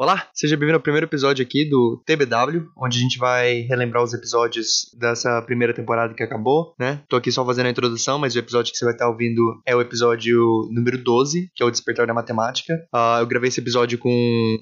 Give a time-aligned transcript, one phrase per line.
[0.00, 4.14] Olá, seja bem-vindo ao primeiro episódio aqui do TBW, onde a gente vai relembrar os
[4.14, 7.02] episódios dessa primeira temporada que acabou, né?
[7.08, 9.74] Tô aqui só fazendo a introdução, mas o episódio que você vai estar ouvindo é
[9.74, 12.74] o episódio número 12, que é o Despertar da Matemática.
[12.94, 14.08] Uh, eu gravei esse episódio com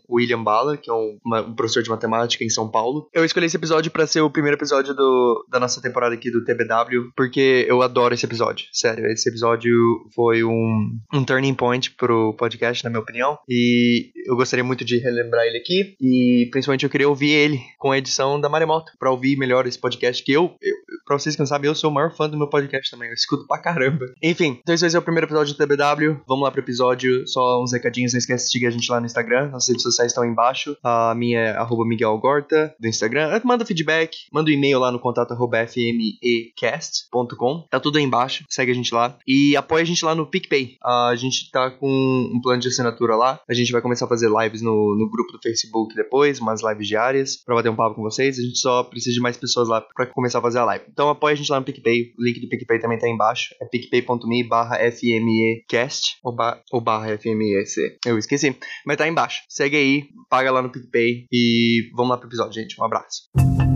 [0.08, 3.06] o William Bala, que é um, uma, um professor de matemática em São Paulo.
[3.12, 6.46] Eu escolhi esse episódio para ser o primeiro episódio do, da nossa temporada aqui do
[6.46, 8.68] TBW, porque eu adoro esse episódio.
[8.72, 9.70] Sério, esse episódio
[10.14, 14.96] foi um, um turning point pro podcast, na minha opinião, e eu gostaria muito de
[14.96, 15.96] relembrar lembrar ele aqui.
[16.00, 19.78] E principalmente eu queria ouvir ele com a edição da Maremoto, pra ouvir melhor esse
[19.78, 20.22] podcast.
[20.22, 22.48] Que eu, eu, pra vocês que não sabem, eu sou o maior fã do meu
[22.48, 23.08] podcast também.
[23.08, 24.06] Eu escuto pra caramba.
[24.22, 26.22] Enfim, então esse ser o primeiro episódio do TBW.
[26.26, 27.26] Vamos lá pro episódio.
[27.26, 28.12] Só uns recadinhos.
[28.12, 29.50] Não esquece de seguir a gente lá no Instagram.
[29.50, 30.76] Nossas redes sociais estão aí embaixo.
[30.82, 33.40] A minha é Miguel Gorta do Instagram.
[33.44, 35.34] Manda feedback, manda um e-mail lá no contato
[36.56, 36.66] fmecast.com.
[37.70, 38.44] Tá tudo aí embaixo.
[38.48, 39.18] Segue a gente lá.
[39.26, 40.76] E apoia a gente lá no PicPay.
[40.82, 43.40] A gente tá com um plano de assinatura lá.
[43.48, 46.86] A gente vai começar a fazer lives no, no grupo do Facebook depois, umas lives
[46.86, 48.38] diárias, pra bater um papo com vocês.
[48.38, 50.84] A gente só precisa de mais pessoas lá pra começar a fazer a live.
[50.88, 52.12] Então apoia a gente lá no PicPay.
[52.18, 53.54] O link do PicPay também tá aí embaixo.
[53.60, 57.98] É picpay.me barra FMEcast ou, ba ou barra FMEC.
[58.04, 58.56] Eu esqueci.
[58.86, 59.42] Mas tá aí embaixo.
[59.48, 62.80] Segue aí, paga lá no PicPay e vamos lá pro episódio, gente.
[62.80, 63.75] Um abraço.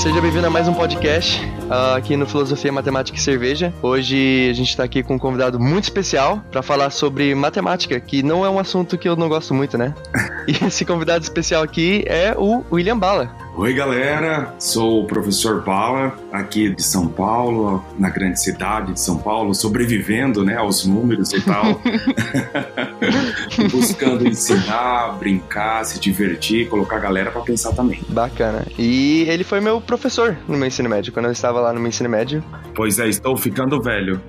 [0.00, 3.70] Seja bem-vindo a mais um podcast uh, aqui no Filosofia, Matemática e Cerveja.
[3.82, 8.22] Hoje a gente está aqui com um convidado muito especial para falar sobre matemática, que
[8.22, 9.94] não é um assunto que eu não gosto muito, né?
[10.48, 13.30] E esse convidado especial aqui é o William Bala.
[13.56, 14.54] Oi, galera.
[14.58, 20.44] Sou o professor Bala, aqui de São Paulo, na grande cidade de São Paulo, sobrevivendo,
[20.44, 21.80] né, aos números e tal.
[23.70, 28.00] Buscando ensinar, brincar, se divertir, colocar a galera para pensar também.
[28.08, 28.64] Bacana.
[28.78, 31.88] E ele foi meu professor no meu ensino médio, quando eu estava lá no meu
[31.88, 32.42] ensino médio.
[32.74, 34.20] Pois é, estou ficando velho.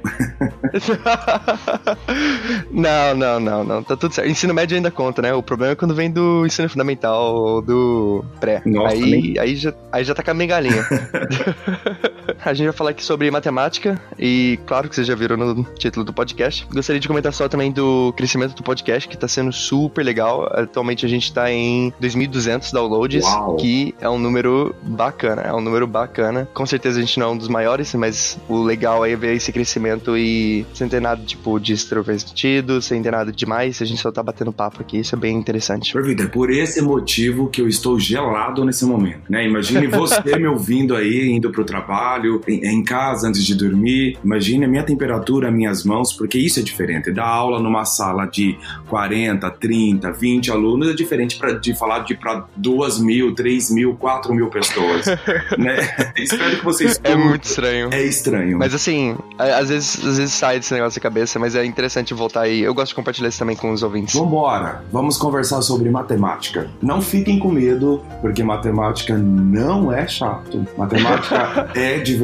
[2.71, 3.83] não, não, não, não.
[3.83, 4.29] Tá tudo certo.
[4.29, 5.33] Ensino médio ainda conta, né?
[5.33, 8.61] O problema é quando vem do ensino fundamental ou do pré.
[8.65, 9.39] Nossa, aí, nem...
[9.39, 10.85] aí, já, aí já tá com a galinha.
[12.49, 16.03] a gente vai falar aqui sobre matemática e claro que vocês já viram no título
[16.05, 16.65] do podcast.
[16.71, 20.49] Gostaria de comentar só também do crescimento do podcast, que tá sendo super legal.
[20.51, 23.57] Atualmente a gente tá em 2.200 downloads, Uau.
[23.57, 26.47] que é um número bacana, é um número bacana.
[26.53, 29.51] Com certeza a gente não é um dos maiores, mas o legal é ver esse
[29.51, 34.11] crescimento e sem ter nada tipo de extrovertido, sem ter nada demais, a gente só
[34.11, 35.93] tá batendo papo aqui, isso é bem interessante.
[35.93, 39.45] Perfeito, é por esse motivo que eu estou gelado nesse momento, né?
[39.45, 44.65] Imagine você me ouvindo aí, indo pro trabalho, em, em, casa antes de dormir, imagine
[44.65, 47.11] a minha temperatura, minhas mãos, porque isso é diferente.
[47.11, 52.15] Dar aula numa sala de 40, 30, 20 alunos é diferente pra, de falar de
[52.15, 55.05] para 2 mil, 3 mil, 4 mil pessoas,
[55.57, 56.13] né?
[56.17, 56.99] Espero que vocês...
[57.03, 57.89] É muito estranho.
[57.91, 58.57] É estranho.
[58.57, 62.41] Mas assim, às vezes, às vezes sai desse negócio da cabeça, mas é interessante voltar
[62.41, 62.61] aí.
[62.61, 64.15] Eu gosto de compartilhar isso também com os ouvintes.
[64.15, 66.69] Vambora, vamos conversar sobre matemática.
[66.81, 70.65] Não fiquem com medo, porque matemática não é chato.
[70.77, 72.20] Matemática é divertido.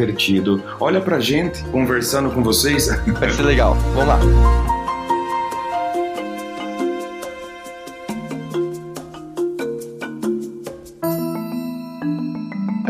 [0.80, 2.88] Olha pra gente conversando com vocês.
[3.20, 3.76] Vai ser legal.
[3.94, 4.77] Vamos lá.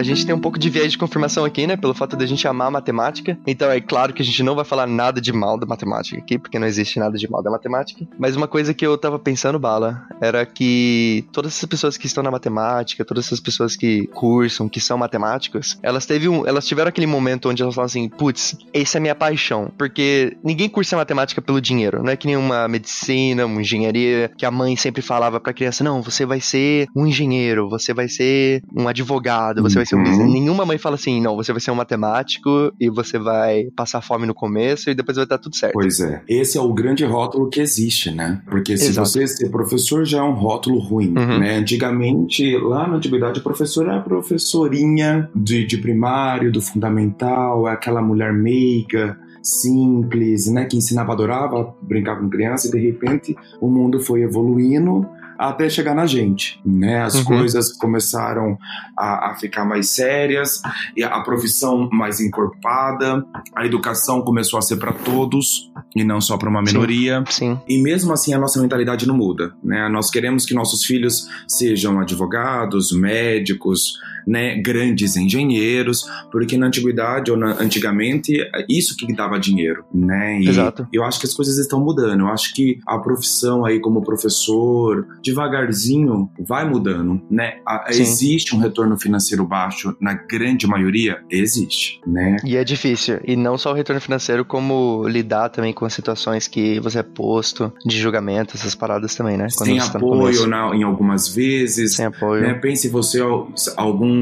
[0.07, 1.77] Gente tem um pouco de viés de confirmação aqui, né?
[1.77, 3.37] Pelo fato de a gente amar matemática.
[3.45, 6.37] Então é claro que a gente não vai falar nada de mal da matemática aqui,
[6.37, 8.07] porque não existe nada de mal da matemática.
[8.17, 12.23] Mas uma coisa que eu tava pensando, Bala, era que todas essas pessoas que estão
[12.23, 16.89] na matemática, todas essas pessoas que cursam, que são matemáticas, elas, teve um, elas tiveram
[16.89, 19.71] aquele momento onde elas falam assim: putz, essa é a minha paixão.
[19.77, 22.03] Porque ninguém cursa matemática pelo dinheiro.
[22.03, 25.83] Não é que nem uma medicina, uma engenharia, que a mãe sempre falava pra criança:
[25.83, 30.03] não, você vai ser um engenheiro, você vai ser um advogado, você vai ser um
[30.03, 30.31] uhum.
[30.31, 34.25] Nenhuma mãe fala assim, não, você vai ser um matemático e você vai passar fome
[34.25, 35.73] no começo e depois vai estar tudo certo.
[35.73, 36.21] Pois é.
[36.27, 38.41] Esse é o grande rótulo que existe, né?
[38.45, 39.09] Porque se Exato.
[39.09, 41.39] você ser professor já é um rótulo ruim, uhum.
[41.39, 41.57] né?
[41.57, 47.71] Antigamente, lá na antiguidade, o professor era a professorinha de, de primário, do fundamental, é
[47.71, 53.69] aquela mulher meiga, simples, né, que ensinava, adorava brincar com criança e de repente o
[53.69, 55.07] mundo foi evoluindo
[55.37, 57.01] até chegar na gente, né?
[57.03, 57.25] As uhum.
[57.25, 58.57] coisas começaram
[58.97, 60.61] a, a, ficar mais sérias,
[60.95, 63.25] e a profissão mais encorpada,
[63.55, 67.23] a educação começou a ser para todos e não só para uma minoria.
[67.29, 67.59] Sim, sim.
[67.67, 69.87] E mesmo assim a nossa mentalidade não muda, né?
[69.89, 73.93] Nós queremos que nossos filhos sejam advogados, médicos,
[74.27, 78.37] né, grandes engenheiros, porque na antiguidade ou na, antigamente
[78.69, 80.39] isso que dava dinheiro, né?
[80.41, 80.87] E Exato.
[80.91, 82.21] Eu acho que as coisas estão mudando.
[82.21, 87.59] Eu acho que a profissão aí como professor, devagarzinho, vai mudando, né?
[87.65, 92.37] A, existe um retorno financeiro baixo na grande maioria, existe, né?
[92.43, 93.19] E é difícil.
[93.23, 97.71] E não só o retorno financeiro, como lidar também com situações que você é posto
[97.85, 99.47] de julgamento, essas paradas também, né?
[99.55, 101.95] Quando Sem tá apoio na, em algumas vezes.
[101.95, 102.41] Sem apoio.
[102.41, 102.53] Né?
[102.55, 103.21] Pense você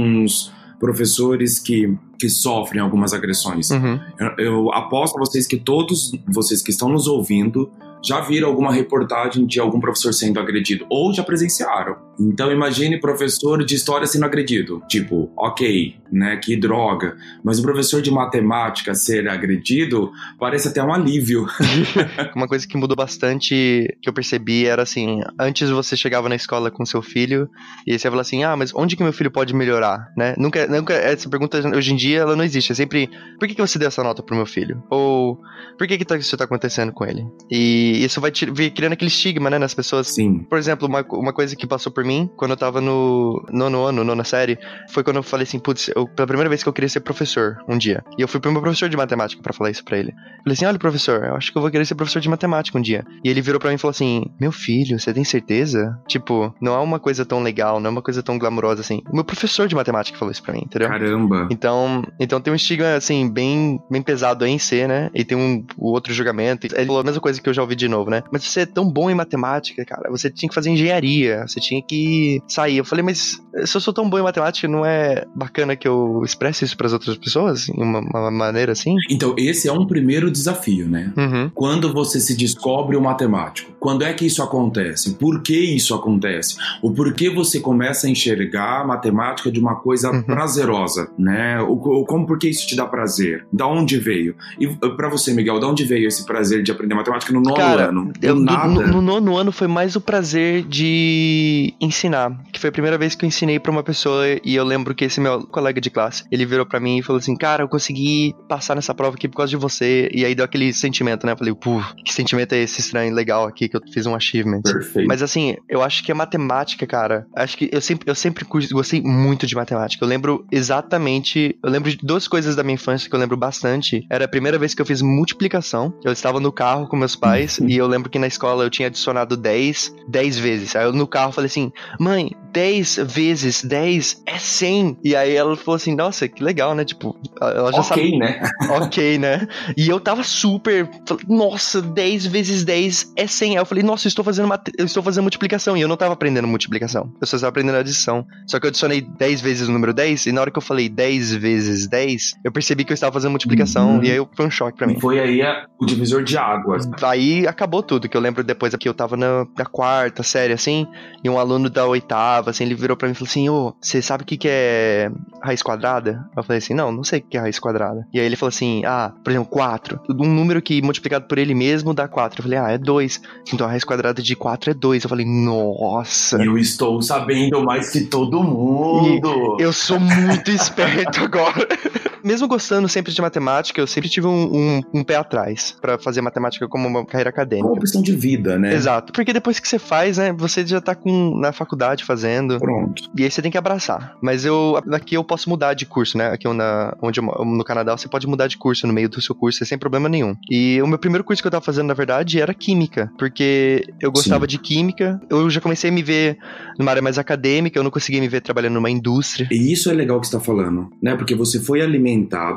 [0.01, 3.69] alguns professores que, que sofrem algumas agressões.
[3.71, 3.99] Uhum.
[4.19, 7.71] Eu, eu aposto a vocês que todos vocês que estão nos ouvindo
[8.05, 11.95] já viram alguma reportagem de algum professor sendo agredido ou já presenciaram.
[12.19, 14.81] Então imagine professor de história sendo agredido.
[14.87, 17.17] Tipo, ok, né, que droga.
[17.43, 21.45] Mas o professor de matemática ser agredido parece até um alívio.
[22.35, 26.71] Uma coisa que mudou bastante, que eu percebi, era assim, antes você chegava na escola
[26.71, 27.49] com seu filho
[27.85, 30.35] e você falava assim, ah, mas onde que meu filho pode melhorar, né?
[30.37, 32.71] Nunca, nunca essa pergunta hoje em dia ela não existe.
[32.71, 33.09] É sempre,
[33.39, 34.81] por que, que você deu essa nota pro meu filho?
[34.89, 35.39] Ou,
[35.77, 37.25] por que que tá, isso tá acontecendo com ele?
[37.51, 40.07] E isso vai te, criando aquele estigma, né, nas pessoas.
[40.07, 40.39] Sim.
[40.49, 44.03] Por exemplo, uma, uma coisa que passou por mim, quando eu tava no nono ano,
[44.03, 44.57] nona série,
[44.89, 47.57] foi quando eu falei assim, putz, eu, pela primeira vez que eu queria ser professor,
[47.67, 48.03] um dia.
[48.17, 50.11] E eu fui pro meu professor de matemática para falar isso pra ele.
[50.43, 52.81] Falei assim, olha, professor, eu acho que eu vou querer ser professor de matemática um
[52.81, 53.05] dia.
[53.23, 55.97] E ele virou para mim e falou assim, meu filho, você tem certeza?
[56.07, 59.01] Tipo, não é uma coisa tão legal, não é uma coisa tão glamourosa assim.
[59.09, 60.87] O meu professor de matemática falou isso pra mim, entendeu?
[60.87, 61.47] Caramba.
[61.51, 65.09] Então, então tem um estigma, assim, bem, bem pesado aí em ser, né?
[65.13, 66.67] E tem um o outro julgamento.
[66.67, 68.23] Ele falou a mesma coisa que eu já ouvi de novo, né?
[68.31, 71.81] Mas você é tão bom em matemática, cara, você tinha que fazer engenharia, você tinha
[71.81, 72.77] que sair.
[72.77, 76.21] Eu falei, mas se eu sou tão bom em matemática, não é bacana que eu
[76.23, 78.95] expresse isso para as outras pessoas em uma, uma, maneira assim?
[79.09, 81.13] Então, esse é um primeiro desafio, né?
[81.15, 81.49] Uhum.
[81.53, 85.15] Quando você se descobre o matemático, quando é que isso acontece?
[85.15, 86.57] Por que isso acontece?
[86.81, 90.23] O porquê você começa a enxergar a matemática de uma coisa uhum.
[90.23, 91.61] prazerosa, né?
[91.61, 93.45] O, o, como porque isso te dá prazer?
[93.51, 94.35] Da onde veio?
[94.59, 97.89] E para você, Miguel, da onde veio esse prazer de aprender matemática no nono Cara,
[97.89, 98.11] ano?
[98.21, 98.67] Eu, nada.
[98.67, 103.15] No, no, nono ano foi mais o prazer de ensinar, que foi a primeira vez
[103.15, 106.23] que eu ensinei para uma pessoa e eu lembro que esse meu colega de classe,
[106.31, 109.37] ele virou para mim e falou assim: "Cara, eu consegui passar nessa prova aqui por
[109.37, 110.09] causa de você".
[110.13, 111.33] E aí deu aquele sentimento, né?
[111.33, 114.61] Eu falei: "Pô, que sentimento é esse estranho, legal aqui que eu fiz um achievement".
[114.61, 115.07] Perfeito.
[115.07, 119.01] Mas assim, eu acho que a matemática, cara, acho que eu sempre eu sempre gostei
[119.01, 120.03] muito de matemática.
[120.03, 124.05] Eu lembro exatamente, eu lembro de duas coisas da minha infância que eu lembro bastante.
[124.09, 125.93] Era a primeira vez que eu fiz multiplicação.
[126.03, 128.87] Eu estava no carro com meus pais e eu lembro que na escola eu tinha
[128.87, 130.75] adicionado 10, 10 vezes.
[130.75, 134.97] Aí eu no carro falei assim: "Mãe, 10 vezes 10 é 100".
[135.03, 136.85] E aí ela falou assim: "Nossa, que legal, né?
[136.85, 138.17] Tipo, ela já okay, sabe.
[138.17, 138.41] né?
[138.81, 139.47] ok, né?
[139.75, 140.89] E eu tava super,
[141.27, 143.51] nossa, 10 vezes 10 é 100.
[143.51, 145.75] Aí eu falei: "Nossa, eu estou fazendo uma, eu estou fazendo multiplicação".
[145.75, 147.11] E eu não tava aprendendo multiplicação.
[147.19, 148.25] Eu só estava aprendendo adição.
[148.47, 150.87] Só que eu adicionei 10 vezes o número 10 e na hora que eu falei
[150.87, 154.03] 10 vezes 10, eu percebi que eu estava fazendo multiplicação uhum.
[154.03, 154.99] e aí foi um choque para mim.
[154.99, 156.87] Foi aí a, o divisor de águas.
[157.03, 160.87] Aí acabou tudo, que eu lembro depois que eu tava na, na quarta série, assim,
[161.23, 163.73] e um aluno da oitava, assim, ele virou pra mim e falou assim, ô, oh,
[163.79, 165.11] você sabe o que que é
[165.43, 166.27] raiz quadrada?
[166.35, 168.07] Eu falei assim, não, não sei o que é raiz quadrada.
[168.13, 169.99] E aí ele falou assim, ah, por exemplo, 4.
[170.09, 172.39] Um número que multiplicado por ele mesmo dá 4.
[172.39, 173.21] Eu falei, ah, é 2.
[173.53, 175.03] Então a raiz quadrada de 4 é 2.
[175.03, 176.43] Eu falei, nossa.
[176.43, 179.57] Eu estou sabendo mais que todo mundo.
[179.59, 181.67] E eu sou muito esperto agora.
[182.25, 186.21] mesmo gostando sempre de matemática, eu sempre tive um, um, um pé atrás para fazer
[186.21, 187.67] matemática como uma carreira acadêmica.
[187.67, 188.73] Uma questão de vida, né?
[188.73, 189.13] Exato.
[189.13, 192.57] Porque depois que você faz, né, você já tá com, na faculdade fazendo.
[192.57, 193.03] Pronto.
[193.15, 194.17] E aí você tem que abraçar.
[194.21, 196.31] Mas eu, aqui eu posso mudar de curso, né?
[196.31, 199.35] Aqui na, onde eu, no Canadá, você pode mudar de curso no meio do seu
[199.35, 200.35] curso, sem problema nenhum.
[200.49, 203.11] E o meu primeiro curso que eu tava fazendo, na verdade, era química.
[203.19, 204.49] Porque eu gostava Sim.
[204.49, 205.21] de química.
[205.29, 206.37] Eu já comecei a me ver
[206.79, 209.47] numa área mais acadêmica, eu não conseguia me ver trabalhando numa indústria.
[209.51, 211.15] E isso é legal que você tá falando, né?
[211.15, 212.14] Porque você foi alimentado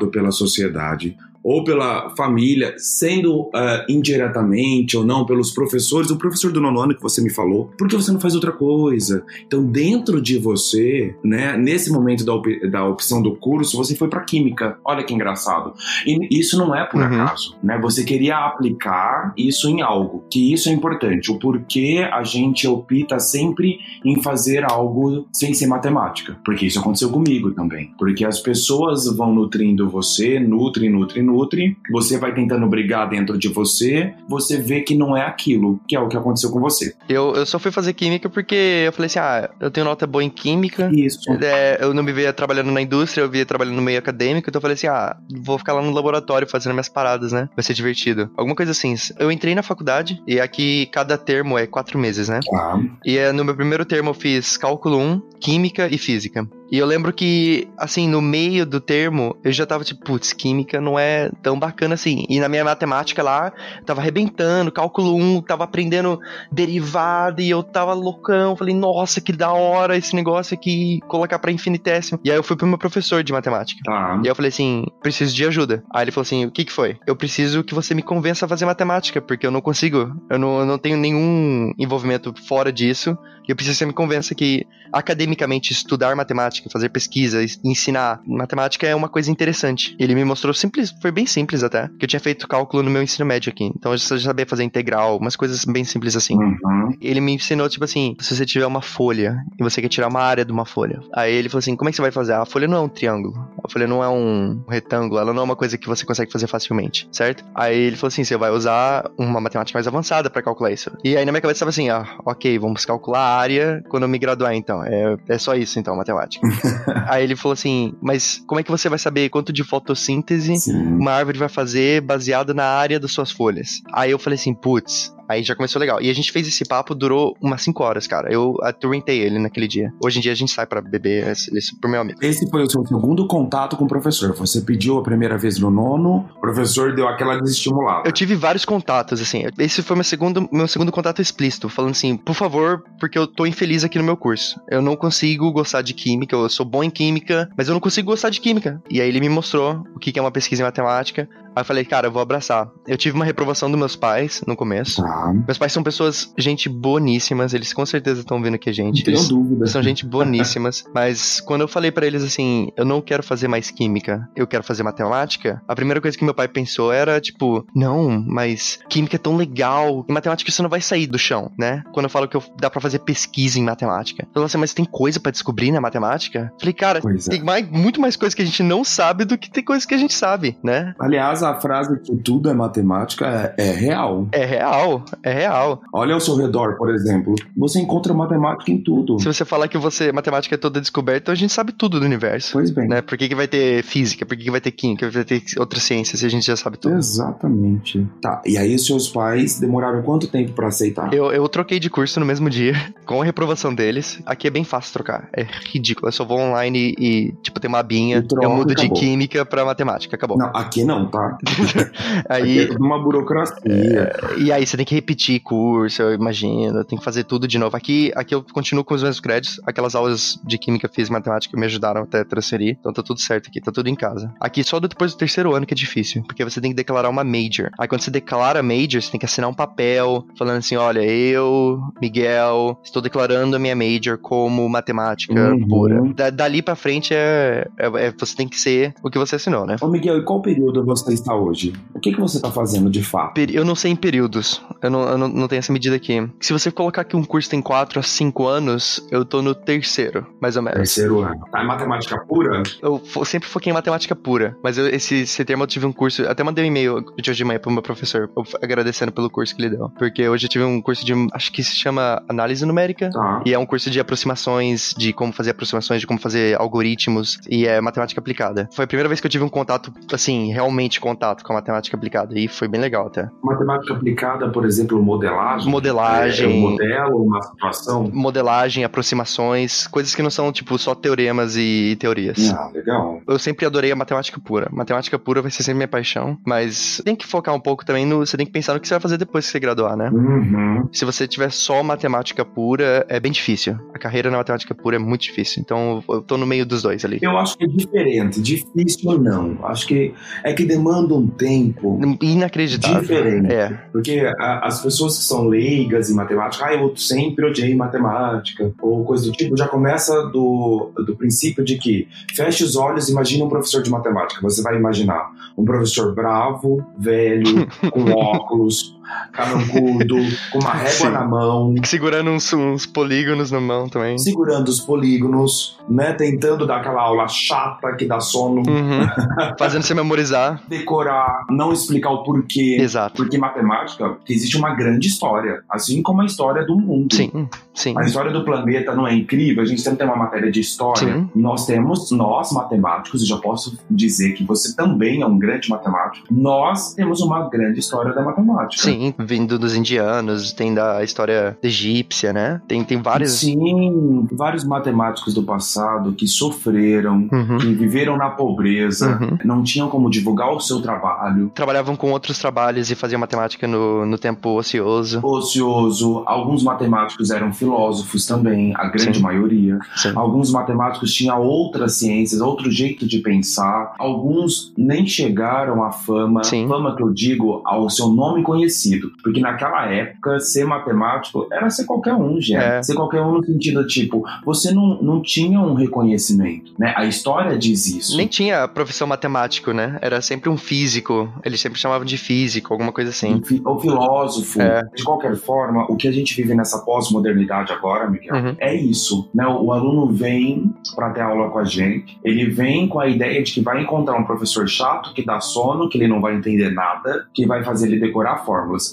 [0.08, 3.50] pela sociedade ou pela família, sendo uh,
[3.88, 7.96] indiretamente ou não pelos professores, o professor do nono ano que você me falou, porque
[7.96, 9.24] você não faz outra coisa.
[9.46, 14.08] Então, dentro de você, né, nesse momento da, op da opção do curso, você foi
[14.08, 14.78] para química.
[14.84, 15.74] Olha que engraçado.
[16.06, 17.06] E isso não é por uhum.
[17.06, 17.78] acaso, né?
[17.80, 21.30] Você queria aplicar isso em algo, que isso é importante.
[21.30, 27.10] O porquê a gente opta sempre em fazer algo sem ser matemática, porque isso aconteceu
[27.10, 27.92] comigo também.
[27.98, 33.48] Porque as pessoas vão nutrindo você, nutrem, nutrem, nutre, você vai tentando brigar dentro de
[33.48, 36.94] você, você vê que não é aquilo, que é o que aconteceu com você.
[37.08, 40.24] Eu, eu só fui fazer química porque eu falei assim, ah, eu tenho nota boa
[40.24, 40.90] em química.
[40.92, 41.30] Isso.
[41.42, 44.58] É, eu não me via trabalhando na indústria, eu via trabalhando no meio acadêmico, então
[44.58, 47.48] eu falei assim, ah, vou ficar lá no laboratório fazendo minhas paradas, né?
[47.54, 48.30] Vai ser divertido.
[48.36, 48.94] Alguma coisa assim.
[49.18, 52.40] Eu entrei na faculdade e aqui cada termo é quatro meses, né?
[52.54, 52.78] Ah.
[53.04, 56.48] E é, no meu primeiro termo eu fiz cálculo 1, química e física.
[56.70, 60.80] E eu lembro que, assim, no meio do termo, eu já tava tipo, putz, química
[60.80, 62.26] não é tão bacana assim.
[62.28, 63.52] E na minha matemática lá,
[63.86, 66.20] tava arrebentando, cálculo 1, tava aprendendo
[66.52, 68.56] derivada e eu tava loucão.
[68.56, 72.20] Falei, nossa, que da hora esse negócio aqui, colocar pra infinitésimo.
[72.22, 73.80] E aí eu fui pro meu professor de matemática.
[73.84, 74.20] Tá.
[74.22, 75.82] E aí eu falei assim, preciso de ajuda.
[75.94, 76.98] Aí ele falou assim, o que que foi?
[77.06, 80.14] Eu preciso que você me convença a fazer matemática, porque eu não consigo.
[80.30, 83.16] Eu não, eu não tenho nenhum envolvimento fora disso.
[83.48, 88.86] E eu preciso que você me convença que academicamente estudar matemática, fazer pesquisa, ensinar matemática
[88.86, 89.96] é uma coisa interessante.
[89.98, 93.02] Ele me mostrou simples, foi bem simples até, que eu tinha feito cálculo no meu
[93.02, 93.70] ensino médio aqui.
[93.74, 96.34] Então eu já sabia fazer integral, umas coisas bem simples assim.
[96.34, 96.92] Uhum.
[97.00, 100.20] Ele me ensinou, tipo assim, se você tiver uma folha e você quer tirar uma
[100.20, 101.00] área de uma folha.
[101.14, 102.34] Aí ele falou assim: como é que você vai fazer?
[102.34, 103.34] A folha não é um triângulo.
[103.64, 106.46] A folha não é um retângulo, ela não é uma coisa que você consegue fazer
[106.46, 107.44] facilmente, certo?
[107.54, 110.90] Aí ele falou assim: você vai usar uma matemática mais avançada para calcular isso.
[111.04, 114.08] E aí na minha cabeça estava assim: ah, ok, vamos calcular a área quando eu
[114.08, 114.82] me graduar então.
[114.84, 116.46] É, é só isso então, matemática.
[117.08, 120.76] aí ele falou assim: mas como é que você vai saber quanto de fotossíntese Sim.
[120.76, 123.80] uma árvore vai fazer baseado na área das suas folhas?
[123.92, 126.00] Aí eu falei assim: putz, Aí já começou legal.
[126.00, 128.32] E a gente fez esse papo, durou umas 5 horas, cara.
[128.32, 129.92] Eu atormentei ele naquele dia.
[130.02, 132.18] Hoje em dia a gente sai para beber esse, esse pro meu amigo.
[132.22, 134.34] Esse foi o seu segundo contato com o professor.
[134.34, 138.08] Você pediu a primeira vez no nono, o professor deu aquela desestimulada.
[138.08, 139.44] Eu tive vários contatos, assim.
[139.58, 143.46] Esse foi meu segundo, meu segundo contato explícito, falando assim, por favor, porque eu tô
[143.46, 144.58] infeliz aqui no meu curso.
[144.70, 148.10] Eu não consigo gostar de química, eu sou bom em química, mas eu não consigo
[148.10, 148.82] gostar de química.
[148.90, 151.28] E aí ele me mostrou o que é uma pesquisa em matemática.
[151.54, 152.70] Aí eu falei, cara, eu vou abraçar.
[152.86, 155.02] Eu tive uma reprovação dos meus pais no começo.
[155.18, 155.32] Tá.
[155.32, 158.98] Meus pais são pessoas, gente boníssimas, eles com certeza estão vendo aqui a gente.
[158.98, 159.66] Não tenho Eles dúvida.
[159.66, 160.84] são gente boníssimas.
[160.94, 164.62] mas quando eu falei pra eles assim, eu não quero fazer mais química, eu quero
[164.62, 169.18] fazer matemática, a primeira coisa que meu pai pensou era tipo, não, mas química é
[169.18, 170.04] tão legal.
[170.08, 171.82] Em matemática você não vai sair do chão, né?
[171.92, 174.22] Quando eu falo que eu, dá pra fazer pesquisa em matemática.
[174.24, 176.52] Eu falei assim, mas tem coisa pra descobrir na matemática?
[176.58, 177.30] Falei, cara, é.
[177.30, 179.94] tem mais, muito mais coisa que a gente não sabe do que tem coisas que
[179.94, 180.94] a gente sabe, né?
[180.98, 184.28] Aliás, a frase que tudo é matemática é, é real.
[184.32, 185.80] É real, é real.
[185.92, 187.34] Olha ao seu redor, por exemplo.
[187.56, 189.18] Você encontra matemática em tudo.
[189.18, 192.52] Se você falar que você matemática é toda descoberta, a gente sabe tudo do universo.
[192.52, 192.88] Pois bem.
[192.88, 193.02] Né?
[193.02, 194.24] Por que, que vai ter física?
[194.26, 195.10] Por que, que vai ter química?
[195.10, 196.96] Vai ter outras ciências se a gente já sabe tudo?
[196.96, 198.06] Exatamente.
[198.20, 201.12] Tá, e aí seus pais demoraram quanto tempo pra aceitar?
[201.12, 202.74] Eu, eu troquei de curso no mesmo dia,
[203.06, 204.20] com a reprovação deles.
[204.26, 205.28] Aqui é bem fácil trocar.
[205.32, 206.08] É ridículo.
[206.08, 208.24] Eu só vou online e, tipo, tem uma abinha.
[208.42, 208.98] Eu mudo de acabou.
[208.98, 210.16] química pra matemática.
[210.16, 210.38] Acabou.
[210.38, 211.38] Não, aqui não, tá?
[212.28, 214.12] aí, Aqui é uma burocracia.
[214.38, 217.76] E aí você tem que repetir curso, eu imagino, tem que fazer tudo de novo.
[217.76, 221.56] Aqui, aqui eu continuo com os mesmos créditos, aquelas aulas de química, física e matemática
[221.58, 224.32] me ajudaram até a transferir, então tá tudo certo aqui, tá tudo em casa.
[224.40, 227.22] Aqui só depois do terceiro ano que é difícil, porque você tem que declarar uma
[227.24, 227.70] major.
[227.78, 231.80] Aí quando você declara major, você tem que assinar um papel falando assim, olha, eu,
[232.00, 235.68] Miguel, estou declarando a minha major como matemática Uhum.
[235.68, 236.02] pura.
[236.14, 239.64] Da- dali pra frente é, é- é- você tem que ser o que você assinou,
[239.66, 239.76] né?
[239.80, 241.72] Ô Miguel, e qual período você está hoje?
[241.94, 243.38] O que, que você tá fazendo de fato?
[243.40, 244.60] Eu não sei em períodos.
[244.82, 246.26] Eu não, eu não, não tenho essa medida aqui.
[246.40, 250.26] Se você colocar que um curso tem 4 a 5 anos, eu tô no terceiro,
[250.40, 250.78] mais ou menos.
[250.78, 251.40] Terceiro ano.
[251.50, 252.62] Tá em matemática pura?
[252.82, 256.26] Eu sempre foquei em matemática pura, mas eu- esse, esse termo eu tive um curso.
[256.28, 259.54] Até mandei um e-mail de hoje de manhã pro meu professor, eu- agradecendo pelo curso
[259.54, 259.88] que ele deu.
[259.98, 261.12] Porque hoje eu tive um curso de.
[261.32, 263.10] Acho que se chama Análise Numérica.
[263.10, 263.42] Tá.
[263.44, 267.66] E é um curso de aproximações, de como fazer aproximações, de como fazer algoritmos, e
[267.66, 268.68] é matemática aplicada.
[268.72, 271.96] Foi a primeira vez que eu tive um contato, assim, realmente contato com a matemática
[271.96, 273.28] aplicada, e foi bem legal até.
[273.42, 275.68] Matemática aplicada, por exemplo, modelagem.
[275.70, 276.46] Modelagem.
[276.46, 278.10] É, um modelo, uma situação.
[278.12, 282.50] modelagem, aproximações, coisas que não são, tipo, só teoremas e teorias.
[282.52, 283.20] Ah, legal.
[283.26, 284.68] Eu sempre adorei a matemática pura.
[284.72, 288.18] Matemática pura vai ser sempre minha paixão, mas tem que focar um pouco também no.
[288.26, 290.10] Você tem que pensar no que você vai fazer depois que você graduar, né?
[290.12, 290.88] Uhum.
[290.92, 293.76] Se você tiver só matemática pura, é bem difícil.
[293.94, 295.60] A carreira na matemática pura é muito difícil.
[295.62, 297.18] Então eu tô no meio dos dois ali.
[297.22, 298.40] Eu acho que é diferente.
[298.40, 299.58] Difícil ou não.
[299.64, 301.98] Acho que é que demanda um tempo.
[302.22, 303.00] Inacreditável.
[303.00, 303.52] Diferente.
[303.52, 303.68] É.
[303.92, 309.04] Porque a- as pessoas que são leigas em matemática, ah, eu sempre odiei matemática, ou
[309.04, 313.42] coisa do tipo, já começa do, do princípio de que feche os olhos e imagine
[313.42, 314.42] um professor de matemática.
[314.42, 318.97] Você vai imaginar um professor bravo, velho, com óculos,
[319.32, 320.16] carrancudo,
[320.52, 321.10] com uma régua Sim.
[321.10, 324.18] na mão, Segurando uns, uns polígonos na mão também.
[324.18, 329.06] segurando os polígonos, né, tentando dar aquela aula chata que dá sono, Uhum.
[329.58, 330.62] Fazendo você memorizar.
[330.68, 332.76] decorar, não explicar o porquê.
[332.80, 333.14] Exato.
[333.16, 337.14] Porque matemática, que existe uma grande história, assim como a história do mundo.
[337.14, 337.94] Sim, sim.
[337.96, 339.62] A história do planeta não é incrível?
[339.62, 341.14] A gente sempre tem uma matéria de história.
[341.14, 341.30] Sim.
[341.34, 346.26] Nós temos, nós matemáticos, e já posso dizer que você também é um grande matemático,
[346.30, 348.82] nós temos uma grande história da matemática.
[348.82, 348.97] Sim.
[348.98, 352.60] Sim, vindo dos indianos, tem da história egípcia, né?
[352.66, 353.32] Tem, tem vários.
[353.32, 357.58] Sim, vários matemáticos do passado que sofreram, uhum.
[357.58, 359.38] que viveram na pobreza, uhum.
[359.44, 361.52] não tinham como divulgar o seu trabalho.
[361.54, 365.20] Trabalhavam com outros trabalhos e faziam matemática no, no tempo ocioso.
[365.22, 366.24] Ocioso.
[366.26, 369.22] Alguns matemáticos eram filósofos também, a grande Sim.
[369.22, 369.78] maioria.
[369.94, 370.12] Sim.
[370.16, 373.94] Alguns matemáticos tinham outras ciências, outro jeito de pensar.
[373.96, 376.42] Alguns nem chegaram à fama.
[376.42, 376.66] Sim.
[376.66, 378.87] Fama que eu digo ao seu nome conhecido.
[379.22, 382.56] Porque naquela época, ser matemático era ser qualquer um, gente.
[382.56, 382.82] É.
[382.82, 386.92] Ser qualquer um no sentido, tipo, você não, não tinha um reconhecimento, né?
[386.96, 388.16] A história diz isso.
[388.16, 389.98] Nem tinha profissão matemático, né?
[390.00, 391.32] Era sempre um físico.
[391.44, 393.42] Eles sempre chamavam de físico, alguma coisa assim.
[393.64, 394.60] Ou filósofo.
[394.60, 394.82] É.
[394.94, 398.56] De qualquer forma, o que a gente vive nessa pós-modernidade agora, Miguel, uhum.
[398.58, 399.46] é isso, né?
[399.46, 403.52] O, aluno vem para ter aula com a gente, ele vem com a ideia de
[403.52, 407.26] que vai encontrar um professor chato que dá sono, que ele não vai entender nada,
[407.32, 408.38] que vai fazer ele decorar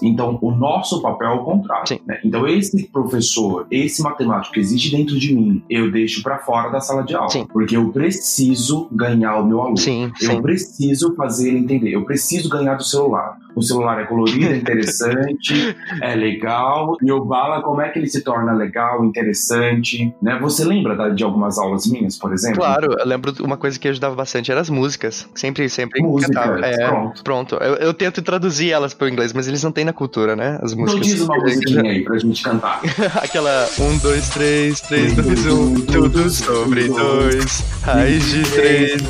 [0.01, 1.99] Então, o nosso papel é o contrário.
[2.05, 2.19] Né?
[2.23, 6.79] Então, esse professor, esse matemático que existe dentro de mim, eu deixo para fora da
[6.79, 7.29] sala de aula.
[7.29, 7.45] Sim.
[7.45, 9.77] Porque eu preciso ganhar o meu aluno.
[9.77, 10.41] Sim, eu sim.
[10.41, 11.91] preciso fazer ele entender.
[11.91, 16.97] Eu preciso ganhar do celular o celular é colorido, é interessante, é legal.
[17.01, 20.37] E o Bala, como é que ele se torna legal, interessante, né?
[20.41, 22.57] Você lembra de algumas aulas minhas, por exemplo?
[22.57, 25.27] Claro, eu lembro uma coisa que ajudava bastante, eram as músicas.
[25.33, 27.23] Sempre, sempre Músicas, é, pronto.
[27.23, 27.55] Pronto.
[27.55, 30.59] Eu, eu, tento traduzir elas para o inglês, mas eles não têm na cultura, né?
[30.61, 31.07] As músicas.
[31.07, 32.81] Então diz uma musiquinha aí pra gente cantar.
[33.23, 39.01] Aquela um, dois, três, três, dois, um, tudo sobre dois, raiz de três,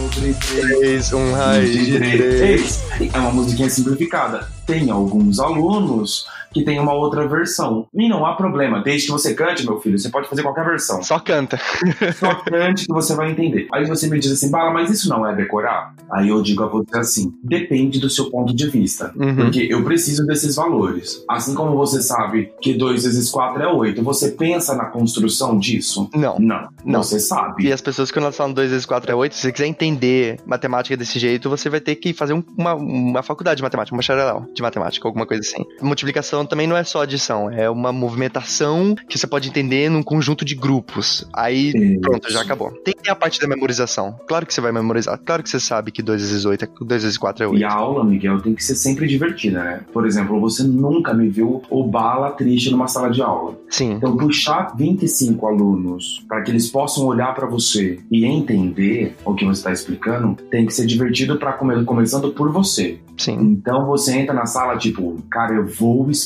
[0.50, 2.84] três, um, raiz de três.
[3.14, 4.35] É uma musiquinha simplificada
[4.65, 7.85] tem alguns alunos que tem uma outra versão.
[7.93, 11.03] E não há problema, desde que você cante, meu filho, você pode fazer qualquer versão.
[11.03, 11.59] Só canta.
[12.17, 13.67] Só cante que você vai entender.
[13.74, 15.93] Aí você me diz assim, Bala, mas isso não é decorar?
[16.09, 19.12] Aí eu digo a você assim, depende do seu ponto de vista.
[19.17, 19.35] Uhum.
[19.35, 21.25] Porque eu preciso desses valores.
[21.29, 26.09] Assim como você sabe que 2 vezes 4 é 8, você pensa na construção disso?
[26.15, 26.39] Não.
[26.39, 26.69] Não.
[26.85, 27.03] Não.
[27.03, 27.65] Você sabe.
[27.65, 30.39] E as pessoas que elas falam 2 vezes 4 é 8, se você quiser entender
[30.45, 34.47] matemática desse jeito, você vai ter que fazer uma, uma faculdade de matemática, um bacharelão
[34.53, 35.65] de matemática, alguma coisa assim.
[35.81, 40.44] Multiplicação também não é só adição, é uma movimentação que você pode entender num conjunto
[40.46, 41.28] de grupos.
[41.34, 42.02] Aí, Isso.
[42.02, 42.72] pronto, já acabou.
[42.84, 44.16] Tem a parte da memorização.
[44.28, 45.20] Claro que você vai memorizar.
[45.24, 47.60] Claro que você sabe que 2 vezes 8 é 2 vezes 4 é 8.
[47.60, 49.82] E a aula, Miguel, tem que ser sempre divertida, né?
[49.94, 53.58] Por exemplo, você nunca me viu o bala triste numa sala de aula.
[53.70, 53.94] Sim.
[53.94, 59.46] Então, puxar 25 alunos para que eles possam olhar para você e entender o que
[59.46, 63.00] você está explicando, tem que ser divertido para come começando por você.
[63.18, 63.38] Sim.
[63.40, 66.25] Então você entra na sala tipo, cara, eu vou explicar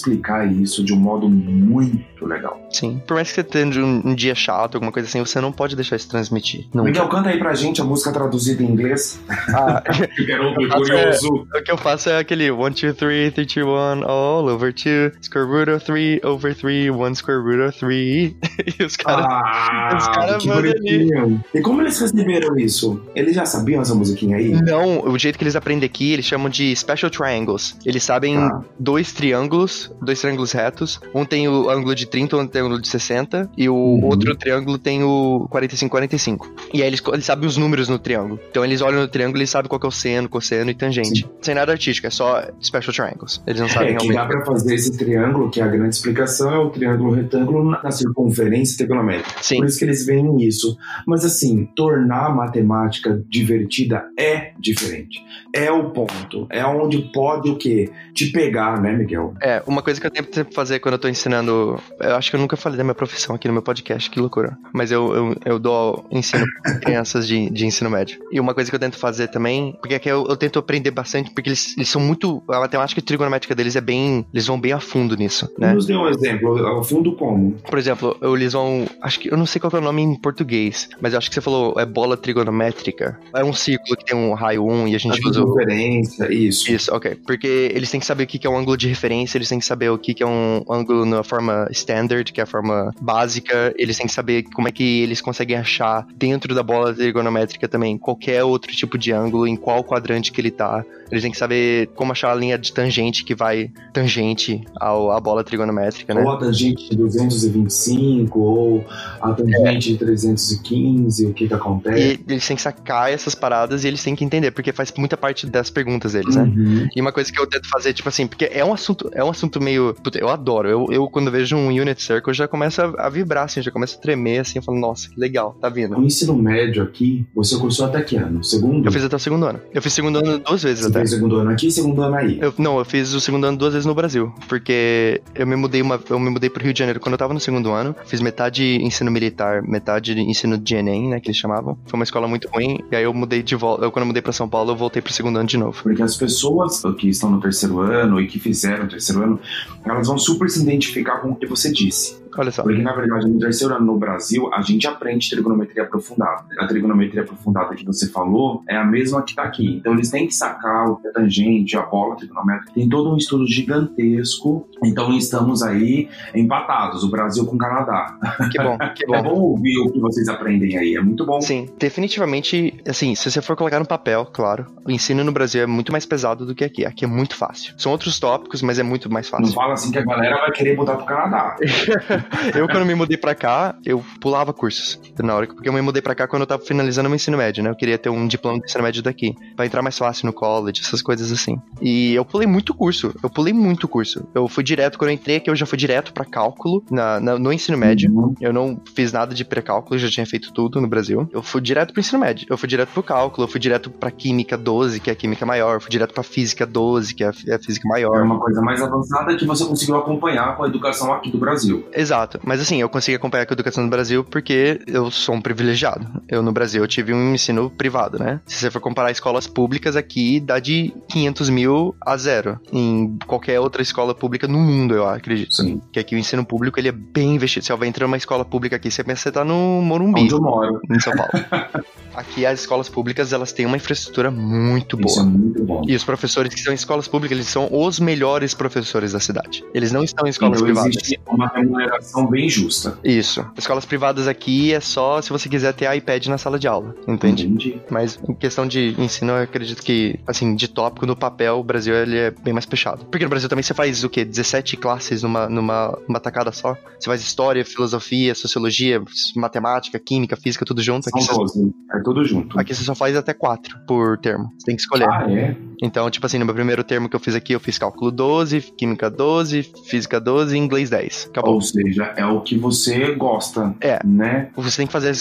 [0.52, 2.60] isso de um modo muito legal.
[2.72, 3.02] Sim.
[3.06, 5.76] Por mais que você tenha um, um dia chato, alguma coisa assim, você não pode
[5.76, 6.68] deixar isso transmitir.
[6.74, 6.90] Nunca.
[6.90, 9.20] Miguel, canta aí pra gente a música traduzida em inglês.
[9.54, 9.84] Ah,
[10.18, 11.48] eu quero curioso.
[11.54, 14.74] É, o que eu faço é aquele 1, 2, 3, 3, 2, 1, all over
[14.74, 18.36] 2, square root of 3 over 3, 1 square root of 3.
[18.80, 19.26] e os caras.
[19.28, 21.40] Ah, os caras ali.
[21.54, 23.02] E como eles receberam isso?
[23.16, 24.52] Eles já sabiam essa musiquinha aí?
[24.52, 27.78] Não, o jeito que eles aprendem aqui, eles chamam de special triangles.
[27.86, 28.62] Eles sabem ah.
[28.80, 31.00] dois triângulos, dois triângulos retos.
[31.14, 33.50] Um tem o ângulo de 30, outro tem o ângulo de 60.
[33.58, 34.06] E o uhum.
[34.06, 36.54] outro triângulo tem o 45, 45.
[36.74, 38.40] E aí eles, eles sabem os números no triângulo.
[38.50, 41.22] Então eles olham no triângulo e sabem qual é o seno, cosseno e tangente.
[41.22, 41.30] Sim.
[41.42, 43.42] Sem nada artístico, é só special triangles.
[43.46, 44.16] Eles não sabem é, realmente.
[44.16, 47.92] Dá pra fazer esse triângulo, que é a grande explicação, é o triângulo retângulo na
[47.92, 49.42] circunferência trigonométrica.
[49.42, 49.58] Sim.
[49.58, 50.78] Por isso que eles veem isso.
[51.06, 55.24] Mas assim, tornar a matemática divertida é diferente.
[55.54, 56.48] É o ponto.
[56.50, 57.90] É onde pode o quê?
[58.14, 59.34] Te pegar, né, Miguel?
[59.42, 61.80] É, uma coisa que eu tento fazer quando eu tô ensinando.
[62.00, 64.58] Eu acho que eu nunca falei da minha profissão aqui no meu podcast, que loucura.
[64.74, 68.20] Mas eu, eu, eu dou ensino pra crianças de, de ensino médio.
[68.32, 71.32] E uma coisa que eu tento fazer também, porque aqui eu, eu tento aprender bastante,
[71.32, 72.42] porque eles, eles são muito.
[72.50, 74.26] A matemática trigonométrica deles é bem.
[74.34, 75.74] Eles vão bem a fundo nisso, né?
[75.74, 77.52] Nos dê um exemplo, a fundo como?
[77.70, 78.88] Por exemplo, eles vão.
[79.02, 79.32] Acho que.
[79.32, 81.80] Eu não sei qual é o nome em português, mas eu acho que você falou
[81.80, 83.20] é bola trigonométrica.
[83.34, 85.44] É um círculo que tem um raio 1 e a gente usa.
[85.44, 86.72] Referência, isso.
[86.72, 87.16] Isso, ok.
[87.26, 89.66] Porque eles têm que saber o que é um ângulo de referência, eles têm que
[89.66, 93.98] saber o que é um ângulo na forma standard, que é a forma básica, eles
[93.98, 98.44] têm que saber como é que eles conseguem achar dentro da bola trigonométrica também qualquer
[98.44, 100.86] outro tipo de ângulo, em qual quadrante que ele tá.
[101.12, 105.20] Eles têm que saber como achar a linha de tangente que vai tangente ao, à
[105.20, 106.22] bola trigonométrica, né?
[106.22, 108.86] Ou a tangente de 225, ou
[109.20, 109.94] a tangente é.
[109.94, 112.20] de 315, o que que acontece.
[112.28, 115.18] E eles têm que sacar essas paradas e eles têm que entender, porque faz muita
[115.18, 116.44] parte das perguntas deles, né?
[116.44, 116.76] uhum.
[116.82, 116.90] né?
[116.96, 119.30] E uma coisa que eu tento fazer, tipo assim, porque é um assunto, é um
[119.30, 119.96] assunto meio.
[120.04, 120.70] Puta, eu adoro.
[120.70, 124.00] Eu, eu, quando vejo um Unit Circle, já começa a, vibrar, assim, já começa a
[124.00, 125.98] tremer, assim, eu falo, nossa, que legal, tá vindo.
[125.98, 128.44] O ensino médio aqui, você cursou até que ano?
[128.44, 128.86] Segundo?
[128.86, 129.60] Eu fiz até o segundo ano.
[129.74, 131.00] Eu fiz segundo ano duas vezes você até.
[131.00, 132.40] Fez segundo ano aqui e segundo ano aí?
[132.42, 134.34] Eu, não, eu fiz o segundo ano duas vezes no Brasil.
[134.48, 136.00] Porque eu me mudei uma.
[136.10, 137.96] Eu me mudei pro Rio de Janeiro quando eu tava no segundo ano.
[138.06, 141.20] Fiz metade ensino militar, metade ensino de Enem, né?
[141.20, 141.78] Que eles chamavam.
[141.86, 142.80] Foi uma escola muito ruim.
[142.92, 143.86] E aí eu mudei de volta.
[143.86, 145.82] Eu, quando eu mudei pra São Paulo, eu voltei pro segundo ano de novo.
[145.84, 149.40] Porque as pessoas que estão no terceiro ano e que fizeram o terceiro ano,
[149.86, 152.20] elas vão super se identificar com o que você disse.
[152.38, 152.64] Olha só.
[152.64, 156.46] Porque, na verdade, no terceiro ano no Brasil, a gente aprende trigonometria aprofundada.
[156.60, 159.76] A trigonometria aprofundada que você falou é a mesma que está aqui.
[159.78, 162.72] Então, eles têm que sacar o tangente, a bola trigonométrica.
[162.74, 164.68] Tem todo um estudo gigantesco.
[164.84, 168.18] Então, estamos aí empatados, o Brasil com o Canadá.
[168.52, 169.16] Que bom, que bom.
[169.16, 171.42] É bom ouvir o que vocês aprendem aí, é muito bom.
[171.42, 175.68] Sim, definitivamente, assim, se você for colocar no papel, claro, o ensino no Brasil é
[175.68, 176.86] muito mais pesado do que aqui.
[176.86, 177.74] Aqui é muito fácil.
[177.78, 179.48] São outros tópicos, mas é muito mais fácil.
[179.48, 181.58] Não fala assim que a galera vai querer mudar pro Canadá.
[182.56, 185.00] eu, quando me mudei pra cá, eu pulava cursos.
[185.20, 187.64] Na hora, porque eu me mudei pra cá quando eu tava finalizando meu ensino médio,
[187.64, 187.70] né?
[187.70, 189.36] Eu queria ter um diploma de ensino médio daqui.
[189.56, 191.58] Pra entrar mais fácil no college, essas coisas assim.
[191.82, 193.14] E eu pulei muito curso.
[193.22, 194.28] Eu pulei muito curso.
[194.34, 197.38] Eu fui direto, quando eu entrei aqui, eu já fui direto pra cálculo na, na
[197.38, 198.12] no ensino médio.
[198.12, 198.34] Uhum.
[198.40, 201.28] Eu não fiz nada de pré-cálculo, já tinha feito tudo no Brasil.
[201.32, 202.48] Eu fui direto pro ensino médio.
[202.50, 205.46] Eu fui direto pro cálculo, eu fui direto pra química 12, que é a química
[205.46, 205.76] maior.
[205.76, 208.18] Eu fui direto pra física 12, que é a, é a física maior.
[208.18, 211.88] É uma coisa mais avançada que você conseguiu acompanhar com a educação aqui do Brasil.
[211.94, 212.40] Exato.
[212.44, 216.06] Mas assim, eu consegui acompanhar com a educação no Brasil porque eu sou um privilegiado.
[216.28, 218.42] Eu no Brasil eu tive um ensino privado, né?
[218.46, 222.60] Se você for comparar escolas públicas aqui, dá de 500 mil a zero.
[222.72, 225.54] Em qualquer outra escola pública no mundo, eu acredito.
[225.54, 225.82] Sim.
[225.92, 227.66] Que aqui o ensino público ele é bem investido.
[227.66, 230.22] Se eu entrar numa escola pública aqui, você pensa que você tá no Morumbi.
[230.22, 230.80] Onde eu moro.
[230.90, 231.32] Em São Paulo.
[232.20, 235.10] aqui as escolas públicas elas têm uma infraestrutura muito boa.
[235.10, 235.82] Isso é muito bom.
[235.88, 239.64] E os professores que estão em escolas públicas, eles são os melhores professores da cidade.
[239.74, 240.96] Eles não estão em escolas então, privadas.
[240.96, 242.98] Existe uma remuneração bem justa.
[243.04, 243.46] Isso.
[243.58, 247.46] Escolas privadas aqui é só se você quiser ter iPad na sala de aula, entende?
[247.46, 247.82] Entendi.
[247.90, 251.94] Mas em questão de ensino, eu acredito que, assim, de tópico no papel, o Brasil
[251.96, 253.06] ele é bem mais fechado.
[253.06, 254.26] Porque no Brasil também você faz o quê?
[254.26, 256.76] 17 classes numa, numa, numa tacada só?
[257.00, 259.02] Você faz história, filosofia, sociologia,
[259.36, 261.10] matemática, química, física, tudo junto.
[261.10, 261.60] Aqui São você...
[261.60, 261.74] 12.
[261.94, 262.60] É tudo junto.
[262.60, 264.50] Aqui você só faz até 4 por termo.
[264.58, 265.08] Você tem que escolher.
[265.10, 265.56] Ah, é?
[265.82, 268.62] Então, tipo assim, no meu primeiro termo que eu fiz aqui, eu fiz cálculo 12,
[268.78, 271.30] química 12, física 12 e inglês 10.
[271.32, 271.56] Acabou.
[271.56, 273.74] Ou seja, é o que você gosta.
[273.82, 274.00] É.
[274.06, 274.50] Né?
[274.56, 275.12] Você tem que fazer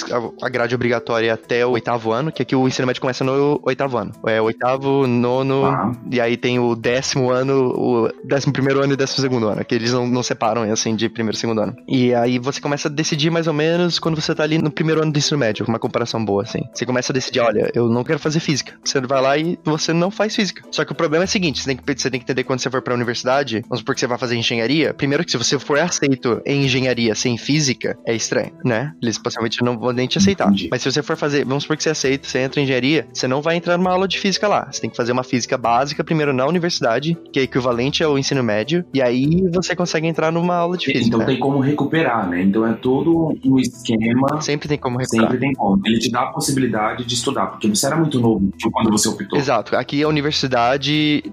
[0.42, 3.98] a grade obrigatória até o oitavo ano, que aqui o ensino médio começa no oitavo
[3.98, 4.12] ano.
[4.26, 5.92] É oitavo, nono, ah.
[6.10, 9.74] e aí tem o décimo ano, o décimo primeiro ano e décimo segundo ano, que
[9.74, 11.76] eles não, não separam, assim, de primeiro e segundo ano.
[11.86, 15.02] E aí você começa a decidir mais ou menos quando você tá ali no primeiro
[15.02, 16.60] ano do ensino médio, uma comparação boa, assim.
[16.72, 18.74] Você começa a decidir, olha, eu não quero fazer física.
[18.84, 20.47] Você vai lá e você não faz física.
[20.70, 22.60] Só que o problema é o seguinte, você tem que, você tem que entender quando
[22.60, 25.58] você for pra universidade, vamos supor que você vai fazer engenharia, primeiro que se você
[25.58, 28.92] for aceito em engenharia sem física, é estranho, né?
[29.02, 30.48] Eles possivelmente não vão nem te aceitar.
[30.48, 30.68] Entendi.
[30.70, 33.26] Mas se você for fazer, vamos supor que você aceita, você entra em engenharia, você
[33.26, 34.68] não vai entrar numa aula de física lá.
[34.70, 38.42] Você tem que fazer uma física básica primeiro na universidade, que é equivalente ao ensino
[38.42, 41.06] médio, e aí você consegue entrar numa aula de física.
[41.06, 41.26] Então né?
[41.26, 42.42] tem como recuperar, né?
[42.42, 44.40] Então é todo um esquema.
[44.40, 45.30] Sempre tem como recuperar.
[45.30, 45.80] Sempre tem como.
[45.84, 49.38] Ele te dá a possibilidade de estudar, porque você era muito novo quando você optou.
[49.38, 49.76] Exato.
[49.76, 50.37] Aqui a universidade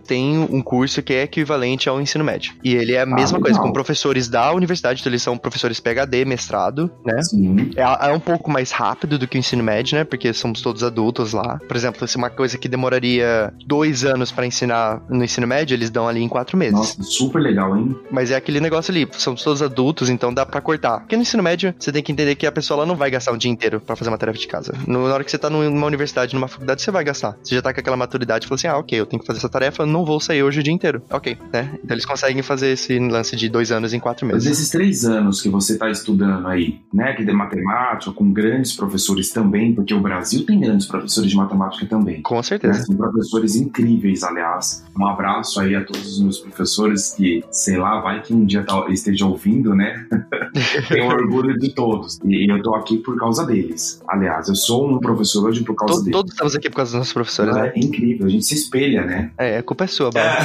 [0.07, 2.53] tem um curso que é equivalente ao ensino médio.
[2.63, 5.79] E ele é a mesma ah, coisa, com professores da universidade, então eles são professores
[5.79, 7.21] PhD, mestrado, né?
[7.21, 7.71] Sim.
[7.75, 10.03] É, é um pouco mais rápido do que o ensino médio, né?
[10.03, 11.59] Porque somos todos adultos lá.
[11.67, 15.89] Por exemplo, se uma coisa que demoraria dois anos para ensinar no ensino médio, eles
[15.89, 16.73] dão ali em quatro meses.
[16.73, 17.95] Nossa, super legal, hein?
[18.11, 20.99] Mas é aquele negócio ali, somos todos adultos, então dá para cortar.
[20.99, 23.31] Porque no ensino médio, você tem que entender que a pessoa ela não vai gastar
[23.31, 24.73] o dia inteiro para fazer uma tarefa de casa.
[24.87, 27.37] Na hora que você tá numa universidade, numa faculdade, você vai gastar.
[27.43, 29.39] Você já tá com aquela maturidade e fala assim: ah, ok, eu tenho que fazer
[29.39, 31.01] essa tarefa, não vou sair hoje o dia inteiro.
[31.11, 31.71] Ok, né?
[31.83, 34.45] Então eles conseguem fazer esse lance de dois anos em quatro meses.
[34.45, 37.13] Mas esses três anos que você tá estudando aí, né?
[37.13, 41.85] Que de matemática, com grandes professores também, porque o Brasil tem grandes professores de matemática
[41.85, 42.21] também.
[42.21, 42.79] Com certeza.
[42.79, 42.85] Né?
[42.85, 44.85] São professores incríveis, aliás.
[44.97, 48.63] Um abraço aí a todos os meus professores que, sei lá, vai que um dia
[48.63, 50.07] tá, esteja ouvindo, né?
[50.87, 52.19] Tenho orgulho de todos.
[52.23, 54.01] E eu tô aqui por causa deles.
[54.07, 56.17] Aliás, eu sou um professor hoje por causa Todo, deles.
[56.17, 57.71] Todos estamos aqui por causa dos nossos professores, né?
[57.75, 59.31] É incrível, a gente se espelha, né?
[59.37, 60.27] É, a culpa é sua, Bala.
[60.27, 60.39] É.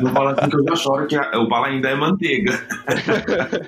[0.02, 2.58] não, fala, assim que eu já choro que a, o Bala ainda é manteiga.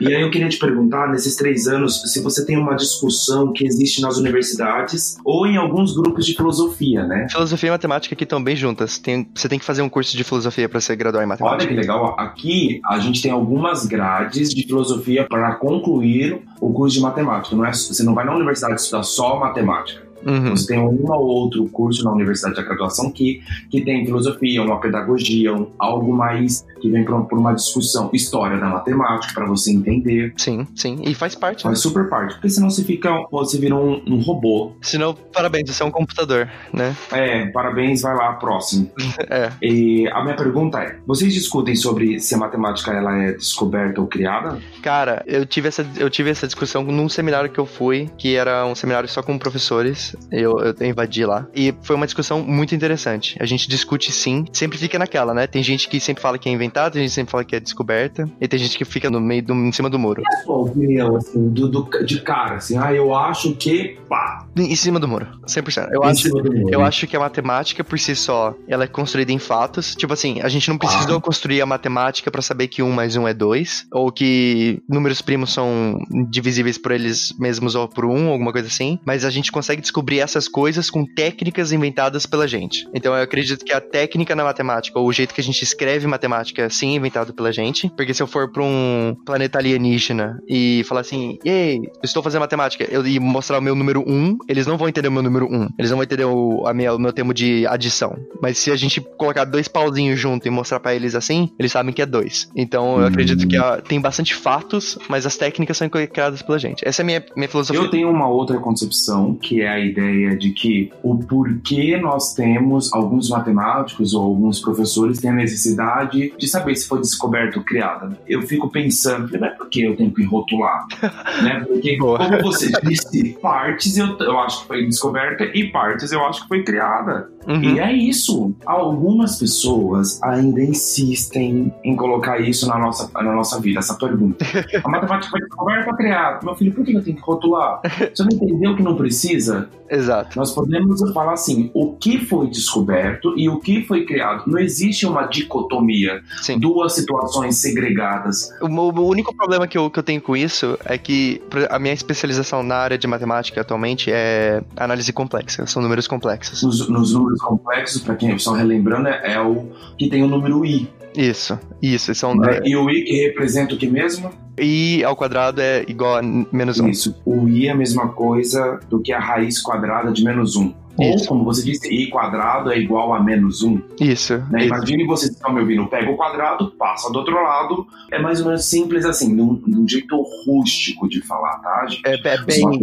[0.00, 3.66] e aí eu queria te perguntar, nesses três anos, se você tem uma discussão que
[3.66, 7.26] existe nas universidades ou em alguns grupos de filosofia, né?
[7.30, 8.98] Filosofia e matemática aqui estão bem juntas.
[8.98, 11.62] Tem, você tem que fazer um curso de filosofia para se graduar em matemática.
[11.62, 12.16] Olha que legal.
[12.18, 17.56] Aqui a gente tem algumas grades de filosofia para concluir o curso de matemática.
[17.56, 20.09] Não é, você não vai na universidade estudar só matemática.
[20.24, 20.50] Uhum.
[20.50, 24.80] Você tem um ou outro curso na universidade de graduação que, que tem filosofia, uma
[24.80, 29.72] pedagogia, um, algo mais que vem por, por uma discussão, história da matemática, para você
[29.72, 30.32] entender.
[30.36, 31.02] Sim, sim.
[31.04, 31.62] E faz parte.
[31.62, 31.82] Faz né?
[31.82, 32.34] super parte.
[32.34, 34.72] Porque senão você fica, você vira um, um robô.
[34.82, 36.96] Senão, parabéns, você é um computador, né?
[37.12, 38.90] É, parabéns, vai lá, próximo.
[39.28, 39.50] é.
[39.62, 44.06] E a minha pergunta é: vocês discutem sobre se a matemática ela é descoberta ou
[44.06, 44.58] criada?
[44.82, 48.66] Cara, eu tive essa, eu tive essa discussão num seminário que eu fui, que era
[48.66, 50.09] um seminário só com professores.
[50.30, 51.46] Eu, eu invadi lá.
[51.54, 53.36] E foi uma discussão muito interessante.
[53.40, 55.46] A gente discute sim, sempre fica naquela, né?
[55.46, 57.60] Tem gente que sempre fala que é inventado, tem gente que sempre fala que é
[57.60, 60.22] descoberta, e tem gente que fica no meio, do, em cima do muro.
[60.22, 64.46] E a sua opinião, assim, do, do, de cara, assim, ah, eu acho que, pá.
[64.56, 65.88] Em cima do muro, 100%.
[65.92, 66.28] Eu, em acho,
[66.70, 69.94] eu acho que a matemática, por si só, ela é construída em fatos.
[69.94, 71.20] Tipo assim, a gente não precisou ah.
[71.20, 75.52] construir a matemática para saber que um mais um é dois, ou que números primos
[75.52, 75.98] são
[76.30, 79.99] divisíveis por eles mesmos ou por um, alguma coisa assim, mas a gente consegue descobrir
[80.18, 82.88] essas coisas com técnicas inventadas pela gente.
[82.94, 86.06] Então eu acredito que a técnica na matemática, ou o jeito que a gente escreve
[86.06, 90.84] matemática, sim, é inventado pela gente, porque se eu for para um planeta alienígena e
[90.88, 94.76] falar assim, ei, estou fazendo matemática, eu, e mostrar o meu número 1, eles não
[94.76, 97.12] vão entender o meu número 1, eles não vão entender o, a minha, o meu
[97.12, 98.16] termo de adição.
[98.40, 101.92] Mas se a gente colocar dois pauzinhos junto e mostrar para eles assim, eles sabem
[101.92, 102.50] que é dois.
[102.54, 106.86] Então eu acredito que a, tem bastante fatos, mas as técnicas são criadas pela gente.
[106.86, 107.80] Essa é a minha, minha filosofia.
[107.80, 112.92] Eu tenho uma outra concepção, que é a ideia de que o porquê nós temos
[112.92, 118.18] alguns matemáticos ou alguns professores têm a necessidade de saber se foi descoberto ou criada.
[118.26, 120.86] Eu fico pensando, não é porque eu tenho que rotular,
[121.42, 121.64] né?
[121.66, 122.18] Porque, Boa.
[122.18, 126.48] como você disse, partes eu, eu acho que foi descoberta e partes eu acho que
[126.48, 127.28] foi criada.
[127.46, 127.62] Uhum.
[127.62, 128.54] E é isso.
[128.66, 134.44] Algumas pessoas ainda insistem em colocar isso na nossa, na nossa vida, essa pergunta.
[134.82, 136.40] A matemática foi descoberta ou criada?
[136.42, 137.80] Meu filho, por que eu tenho que rotular?
[138.14, 139.68] Você não entendeu que não precisa?
[139.90, 140.38] Exato.
[140.38, 144.44] Nós podemos falar assim, o que foi descoberto e o que foi criado.
[144.46, 146.58] Não existe uma dicotomia, Sim.
[146.58, 148.52] duas situações segregadas.
[148.60, 151.92] O, o, único problema que eu, que eu tenho com isso é que a minha
[151.92, 156.62] especialização na área de matemática atualmente é análise complexa, são números complexos.
[156.62, 159.66] Nos, nos números complexos, para quem só relembrando, é, é o
[159.98, 160.88] que tem o número i.
[161.16, 162.14] Isso, isso.
[162.14, 164.30] São, é, e o i que representa o que mesmo?
[164.58, 166.88] i ao quadrado é igual a menos 1.
[166.88, 167.20] Isso.
[167.24, 170.74] O i é a mesma coisa do que a raiz quadrada de menos 1.
[171.00, 171.22] Isso.
[171.22, 173.80] Ou, como você disse, i quadrado é igual a menos 1.
[174.00, 174.36] Isso.
[174.50, 174.66] Né?
[174.66, 177.86] Imagine você está me ouvindo, pega o quadrado, passa do outro lado.
[178.10, 182.06] É mais ou menos simples assim, num, num jeito rústico de falar, tá, gente?
[182.06, 182.66] É, é bem...
[182.66, 182.78] Os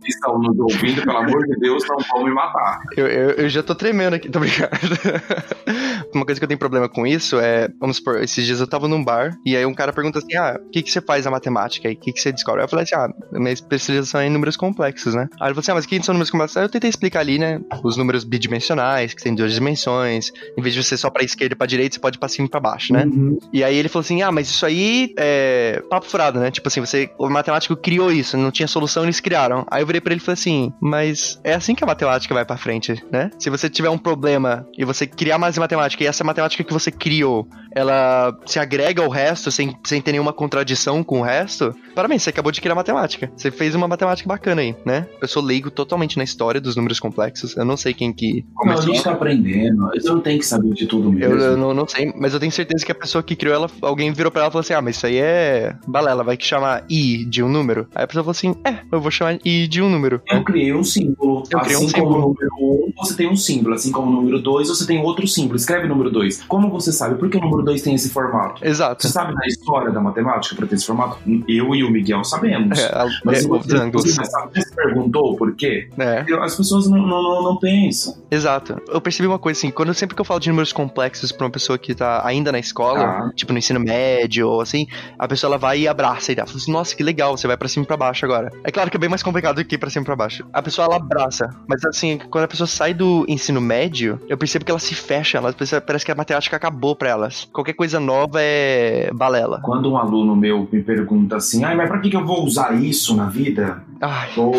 [0.00, 2.80] que estão nos ouvindo, pelo amor de Deus, não vão me matar.
[2.96, 4.70] Eu, eu, eu já tô tremendo aqui, tô brincando.
[6.14, 8.88] Uma coisa que eu tenho problema com isso é, vamos supor, esses dias eu tava
[8.88, 11.30] num bar e aí um cara pergunta assim, ah, o que que você faz na
[11.30, 12.60] matemática e o que que você descobre?
[12.60, 15.28] Aí eu falei assim, ah, minha especialização é em números complexos, né?
[15.40, 16.56] Aí ele falou assim, ah, mas o que são números complexos?
[16.56, 20.74] Aí eu tentei explicar ali, né, os números bidimensionais, que tem duas dimensões, em vez
[20.74, 22.60] de você só pra esquerda e pra direita, você pode ir pra cima e pra
[22.60, 23.04] baixo, né?
[23.04, 23.38] Uhum.
[23.52, 26.50] E aí ele falou assim, ah, mas isso aí é papo furado, né?
[26.50, 29.66] Tipo assim, você, o matemático criou isso, não tinha solução, eles criaram.
[29.70, 32.44] Aí eu virei pra ele e falei assim, mas é assim que a matemática vai
[32.44, 33.30] pra frente, né?
[33.38, 36.90] Se você tiver um problema e você criar mais matemática e essa matemática que você
[36.90, 42.22] criou, ela se agrega ao resto sem, sem ter nenhuma contradição com o resto, parabéns,
[42.22, 43.30] você acabou de criar matemática.
[43.36, 45.06] Você fez uma matemática bacana aí, né?
[45.20, 47.56] Eu sou leigo totalmente na história dos números complexos.
[47.56, 48.44] Eu não sei quem que.
[48.64, 49.90] Não, a gente tá aprendendo.
[49.94, 51.34] Você não tem que saber de tudo mesmo.
[51.34, 53.70] Eu, eu não, não, sei, mas eu tenho certeza que a pessoa que criou ela,
[53.82, 56.44] alguém virou pra ela e falou assim: ah, mas isso aí é balela, vai que
[56.44, 57.86] chamar i de um número.
[57.94, 60.22] Aí a pessoa falou assim: é, eu vou chamar i de um número.
[60.30, 61.44] Eu criei um símbolo.
[61.50, 62.16] Eu assim um como símbolo.
[62.16, 63.74] o número 1, um, você tem um símbolo.
[63.74, 65.56] Assim como o número 2, você tem outro símbolo.
[65.56, 66.44] Escreve número 2.
[66.44, 67.16] Como você sabe?
[67.16, 68.64] Por que o número 2 tem esse formato?
[68.66, 69.02] Exato.
[69.02, 71.18] Você sabe da história da matemática pra ter esse formato?
[71.48, 72.78] Eu e o Miguel sabemos.
[72.78, 75.88] É, a, mas é, você, você, você, você perguntou por quê?
[75.98, 76.24] É.
[76.40, 78.16] As pessoas não, não, não pensam.
[78.30, 78.80] Exato.
[78.88, 81.52] Eu percebi uma coisa assim, quando sempre que eu falo de números complexos pra uma
[81.52, 83.30] pessoa que tá ainda na escola, ah.
[83.34, 84.86] tipo no ensino médio ou assim,
[85.18, 87.56] a pessoa ela vai e abraça e ela fala assim, nossa, que legal, você vai
[87.56, 88.50] pra cima e pra baixo agora.
[88.64, 90.46] É claro que é bem mais complicado do que pra cima e pra baixo.
[90.52, 94.64] A pessoa ela abraça, mas assim, quando a pessoa sai do ensino médio, eu percebo
[94.64, 97.48] que ela se fecha, ela parece que a matemática acabou pra elas.
[97.52, 99.60] Qualquer coisa nova é balela.
[99.62, 102.74] Quando um aluno meu me pergunta assim, ai, mas pra que, que eu vou usar
[102.80, 103.82] isso na vida?
[104.00, 104.30] Ai.
[104.36, 104.54] Ou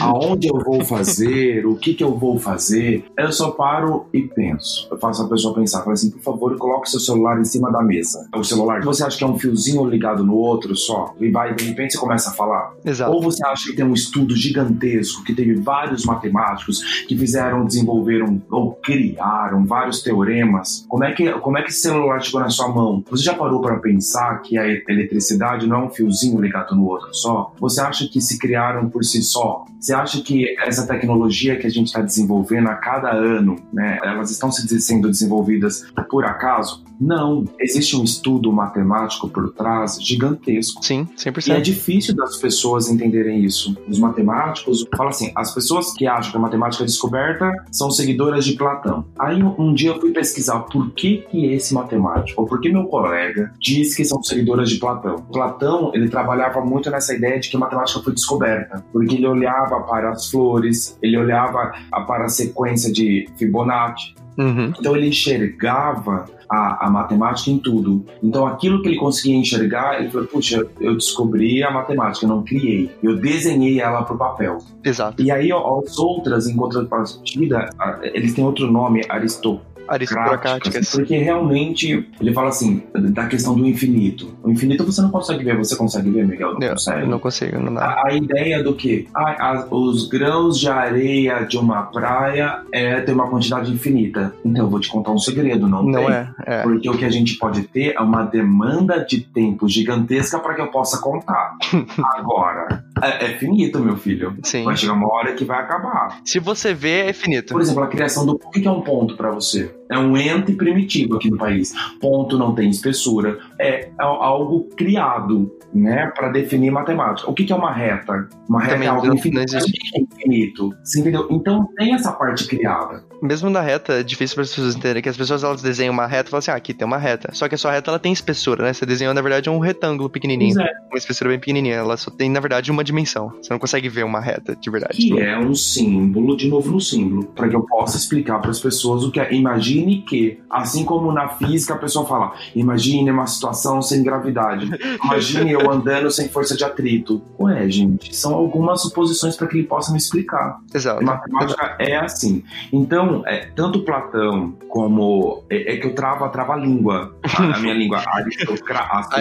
[0.00, 4.88] aonde eu vou fazer, o que que eu vou fazer, eu só paro e penso.
[4.90, 7.82] Eu faço a pessoa pensar, falo assim, por favor, coloque seu celular em cima da
[7.82, 8.28] mesa.
[8.34, 11.14] O celular, você acha que é um fiozinho ligado no outro só?
[11.20, 12.72] E vai, de repente, você começa a falar.
[12.84, 13.12] Exato.
[13.12, 18.40] Ou você acha que tem um estudo gigantesco, que teve vários matemáticos que fizeram, desenvolveram
[18.50, 20.49] ou criaram vários teoremas.
[20.88, 23.02] Como é que, como é que esse celular chegou na sua mão?
[23.10, 27.14] Você já parou para pensar que a eletricidade não é um fiozinho ligado no outro
[27.14, 27.52] só?
[27.58, 29.64] Você acha que se criar criaram por si só?
[29.80, 34.30] Você acha que essa tecnologia que a gente está desenvolvendo a cada ano, né, elas
[34.30, 36.84] estão sendo desenvolvidas por acaso?
[37.00, 37.44] Não.
[37.58, 40.84] Existe um estudo matemático por trás gigantesco.
[40.84, 41.48] Sim, 100%.
[41.48, 43.76] E é difícil das pessoas entenderem isso.
[43.88, 48.44] Os matemáticos falam assim: as pessoas que acham que a matemática é descoberta são seguidoras
[48.44, 49.06] de Platão.
[49.18, 52.84] Aí um dia eu fui pesquisar por que, que esse matemático, ou por que meu
[52.84, 55.16] colega, diz que são seguidoras de Platão.
[55.32, 59.80] Platão, ele trabalhava muito nessa ideia de que a matemática foi descoberta, porque ele olhava
[59.80, 61.72] para as flores, ele olhava
[62.06, 64.14] para a sequência de Fibonacci.
[64.38, 64.72] Uhum.
[64.78, 68.04] Então ele enxergava a, a, matemática em tudo.
[68.22, 72.90] Então, aquilo que ele conseguia enxergar, ele falou: puxa, eu descobri a matemática, não criei.
[73.02, 74.58] Eu desenhei ela para o papel.
[74.84, 75.22] Exato.
[75.22, 77.70] E aí, as outras, em contrapartida,
[78.02, 80.90] eles têm outro nome, Aristóteles aristocráticas.
[80.90, 84.34] Porque realmente ele fala assim, da questão do infinito.
[84.42, 86.52] O infinito você não consegue ver, você consegue ver, Miguel?
[86.52, 87.06] Não, não consegue.
[87.06, 87.84] Não consigo, não dá.
[87.84, 93.12] A, a ideia do que ah, os grãos de areia de uma praia é ter
[93.12, 94.32] uma quantidade infinita.
[94.44, 96.10] Então eu vou te contar um segredo, não, não tem.
[96.10, 96.62] É, é.
[96.62, 100.60] Porque o que a gente pode ter é uma demanda de tempo gigantesca para que
[100.60, 101.56] eu possa contar.
[102.16, 104.36] Agora, é, é, finito, meu filho.
[104.42, 104.64] Sim.
[104.64, 106.20] Vai chegar uma hora que vai acabar.
[106.24, 107.52] Se você vê, é finito.
[107.52, 108.32] Por exemplo, a criação do.
[108.32, 109.74] O que é um ponto para você?
[109.90, 111.74] É um ente primitivo aqui no país.
[112.00, 113.40] Ponto não tem espessura.
[113.60, 117.30] É algo criado, né, para definir matemática.
[117.30, 118.28] O que é uma reta?
[118.48, 119.34] Uma reta Também é algo infinito.
[119.34, 119.78] Não existe.
[119.94, 120.74] É infinito.
[120.82, 121.28] Você entendeu?
[121.30, 125.08] Então tem essa parte criada mesmo na reta, é difícil para as pessoas entenderem que
[125.08, 127.30] as pessoas elas desenham uma reta e falam assim: ah, aqui tem uma reta.
[127.32, 128.72] Só que a sua reta ela tem espessura, né?
[128.72, 130.60] Você desenhou, na verdade, um retângulo pequenininho.
[130.60, 130.70] É.
[130.90, 131.76] Uma espessura bem pequenininha.
[131.76, 133.32] Ela só tem, na verdade, uma dimensão.
[133.40, 134.96] Você não consegue ver uma reta de verdade.
[134.96, 138.60] Que é um símbolo, de novo no símbolo, para que eu possa explicar para as
[138.60, 139.32] pessoas o que é.
[139.34, 143.49] Imagine que, assim como na física a pessoa fala: imagine uma situação
[143.82, 144.70] sem gravidade.
[145.04, 147.22] Imagine eu andando sem força de atrito.
[147.38, 150.58] Ué, gente, são algumas suposições para que ele possa me explicar.
[150.74, 151.00] Exato.
[151.00, 152.42] A matemática é assim.
[152.72, 155.44] Então, é, tanto Platão como.
[155.50, 157.14] É, é, que eu travo, trava a língua.
[157.22, 159.20] A, a minha língua aristocrática.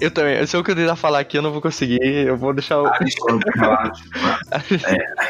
[0.00, 0.44] eu também.
[0.46, 2.00] Que eu tentar falar aqui, eu não vou conseguir.
[2.02, 2.86] Eu vou deixar o.
[2.88, 2.96] é.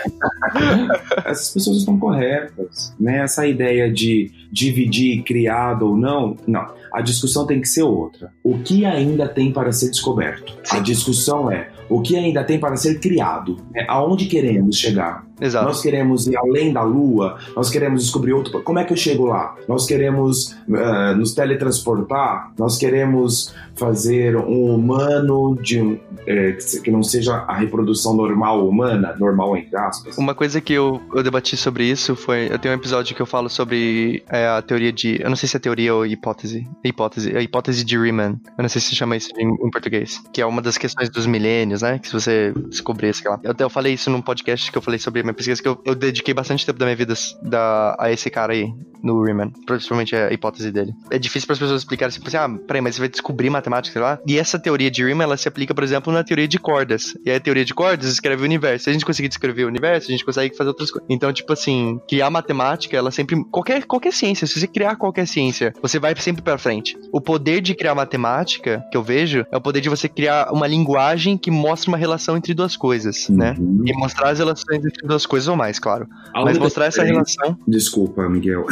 [1.24, 2.94] Essas pessoas estão corretas.
[2.98, 3.18] Né?
[3.18, 6.66] Essa ideia de dividir criado ou não, não.
[6.92, 8.32] A discussão tem que ser outra.
[8.42, 10.56] O que ainda tem para ser descoberto?
[10.70, 13.58] A discussão é o que ainda tem para ser criado.
[13.74, 15.25] É, aonde queremos chegar?
[15.40, 15.66] Exato.
[15.66, 18.62] Nós queremos ir além da Lua, nós queremos descobrir outro.
[18.62, 19.54] Como é que eu chego lá?
[19.68, 27.44] Nós queremos uh, nos teletransportar, nós queremos fazer um humano de, é, que não seja
[27.46, 30.16] a reprodução normal humana, normal entre aspas.
[30.16, 32.48] Uma coisa que eu, eu debati sobre isso foi.
[32.50, 35.20] Eu tenho um episódio que eu falo sobre é, a teoria de.
[35.20, 36.66] Eu não sei se é teoria ou hipótese.
[36.82, 37.36] Hipótese.
[37.36, 38.40] A hipótese de Riemann.
[38.56, 40.22] Eu não sei se chama isso em, em português.
[40.32, 41.98] Que é uma das questões dos milênios, né?
[41.98, 43.38] Que se você descobrir, sei lá.
[43.42, 45.94] Eu, eu falei isso num podcast que eu falei sobre minha pesquisa, que eu, eu
[45.94, 49.52] dediquei bastante tempo da minha vida da, a esse cara aí, no Riemann.
[49.66, 50.92] Principalmente a hipótese dele.
[51.10, 53.92] É difícil para as pessoas explicarem assim, assim, ah, peraí, mas você vai descobrir matemática,
[53.92, 54.18] sei lá.
[54.26, 57.16] E essa teoria de Riemann, ela se aplica, por exemplo, na teoria de cordas.
[57.24, 58.84] E a teoria de cordas escreve o universo.
[58.84, 61.06] Se a gente conseguir descrever o universo, a gente consegue fazer outras coisas.
[61.08, 63.44] Então, tipo assim, que a matemática, ela sempre.
[63.50, 66.96] Qualquer, qualquer ciência, se você criar qualquer ciência, você vai sempre para frente.
[67.12, 70.66] O poder de criar matemática, que eu vejo, é o poder de você criar uma
[70.66, 73.54] linguagem que mostra uma relação entre duas coisas, né?
[73.58, 73.82] uhum.
[73.84, 73.84] né?
[73.86, 76.06] E mostrar as relações entre duas coisas ou mais, claro.
[76.34, 77.56] A Mas mostrar essa relação.
[77.66, 78.66] Desculpa, Miguel.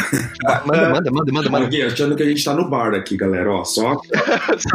[0.66, 1.50] Manda, manda, manda, manda.
[1.50, 1.66] manda.
[1.66, 3.50] Aqui, achando que a gente tá no bar aqui, galera.
[3.50, 3.96] Ó, só,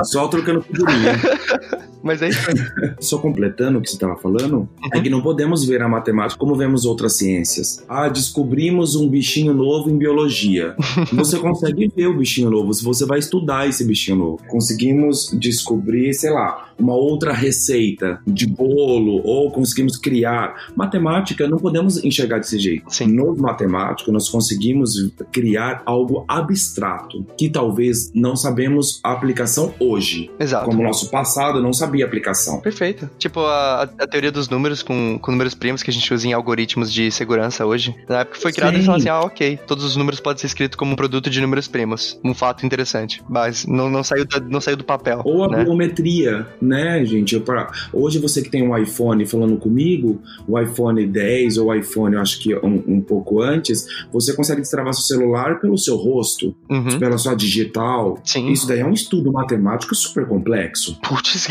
[0.03, 1.13] só trocando figurinha.
[2.01, 2.95] Mas é isso aí.
[2.99, 4.67] Só completando o que você estava falando, uhum.
[4.93, 7.83] é que não podemos ver a matemática como vemos outras ciências.
[7.87, 10.75] Ah, descobrimos um bichinho novo em biologia.
[11.13, 14.41] você consegue ver o bichinho novo se você vai estudar esse bichinho novo.
[14.47, 20.71] Conseguimos descobrir, sei lá, uma outra receita de bolo ou conseguimos criar.
[20.75, 22.91] Matemática não podemos enxergar desse jeito.
[22.93, 23.07] Sim.
[23.07, 30.29] No matemático, nós conseguimos criar algo abstrato que talvez não sabemos a aplicação hoje.
[30.39, 30.65] Exato.
[30.65, 32.59] Como o nosso passado não sabia a aplicação.
[32.61, 33.09] Perfeito.
[33.17, 36.33] Tipo a, a teoria dos números com, com números primos que a gente usa em
[36.33, 37.95] algoritmos de segurança hoje.
[38.07, 40.77] Na época foi criada e falou assim: ah, ok, todos os números podem ser escritos
[40.77, 42.19] como um produto de números primos.
[42.23, 43.21] Um fato interessante.
[43.29, 45.21] Mas não, não, saiu, da, não saiu do papel.
[45.25, 45.63] Ou a né?
[45.63, 47.35] biometria, né, gente?
[47.35, 47.71] Eu, pra...
[47.93, 52.21] Hoje você que tem um iPhone falando comigo, o iPhone 10 ou o iPhone, eu
[52.21, 56.99] acho que um, um pouco antes, você consegue destravar seu celular pelo seu rosto, uhum.
[56.99, 58.19] pela sua digital.
[58.23, 58.51] Sim.
[58.51, 60.97] Isso daí é um estudo matemático super complexo.
[61.01, 61.47] Putz.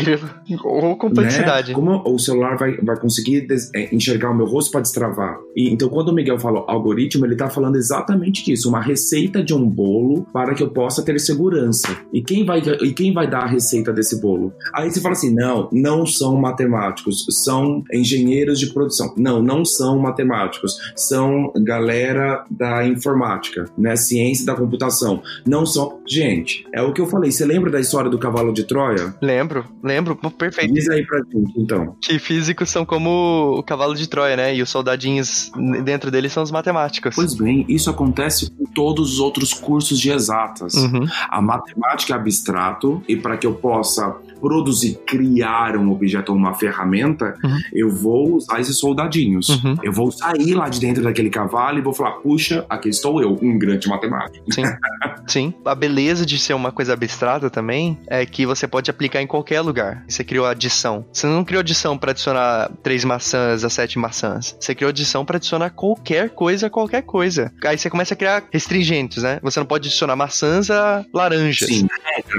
[0.63, 1.69] Ou complexidade.
[1.69, 1.73] Né?
[1.73, 5.37] Como o celular vai, vai conseguir é, enxergar o meu rosto para destravar?
[5.55, 8.69] E, então, quando o Miguel falou algoritmo, ele tá falando exatamente disso.
[8.69, 11.95] Uma receita de um bolo para que eu possa ter segurança.
[12.13, 14.53] E quem vai, e quem vai dar a receita desse bolo?
[14.73, 19.13] Aí você fala assim: não, não são matemáticos, são engenheiros de produção.
[19.17, 23.95] Não, não são matemáticos, são galera da informática, né?
[23.95, 25.21] Ciência da computação.
[25.45, 25.99] Não são.
[26.07, 27.31] Gente, é o que eu falei.
[27.31, 29.15] Você lembra da história do cavalo de Troia?
[29.21, 30.15] Lembro, lembro.
[30.15, 30.73] Perfeito.
[30.73, 31.95] Diz aí pra gente, então.
[32.01, 34.55] Que físicos são como o cavalo de Troia, né?
[34.55, 35.51] E os soldadinhos
[35.83, 37.15] dentro deles são os matemáticos.
[37.15, 40.73] Pois bem, isso acontece com todos os outros cursos de exatas.
[40.73, 41.05] Uhum.
[41.29, 46.53] A matemática é abstrato, e para que eu possa produzir, criar um objeto ou uma
[46.53, 47.57] ferramenta, uhum.
[47.73, 49.49] eu vou usar esses soldadinhos.
[49.49, 49.75] Uhum.
[49.83, 53.37] Eu vou sair lá de dentro daquele cavalo e vou falar, puxa, aqui estou eu,
[53.41, 54.45] um grande matemático.
[54.51, 54.63] Sim.
[55.27, 55.53] Sim.
[55.63, 59.61] A beleza de ser uma coisa abstrata também é que você pode aplicar em qualquer
[59.61, 60.03] lugar.
[60.07, 61.05] Você criou adição.
[61.11, 64.55] Você não criou adição para adicionar três maçãs a sete maçãs.
[64.59, 67.51] Você criou adição para adicionar qualquer coisa a qualquer coisa.
[67.63, 69.39] Aí você começa a criar restringentes, né?
[69.43, 71.69] Você não pode adicionar maçãs a laranjas.
[71.69, 71.87] Sim.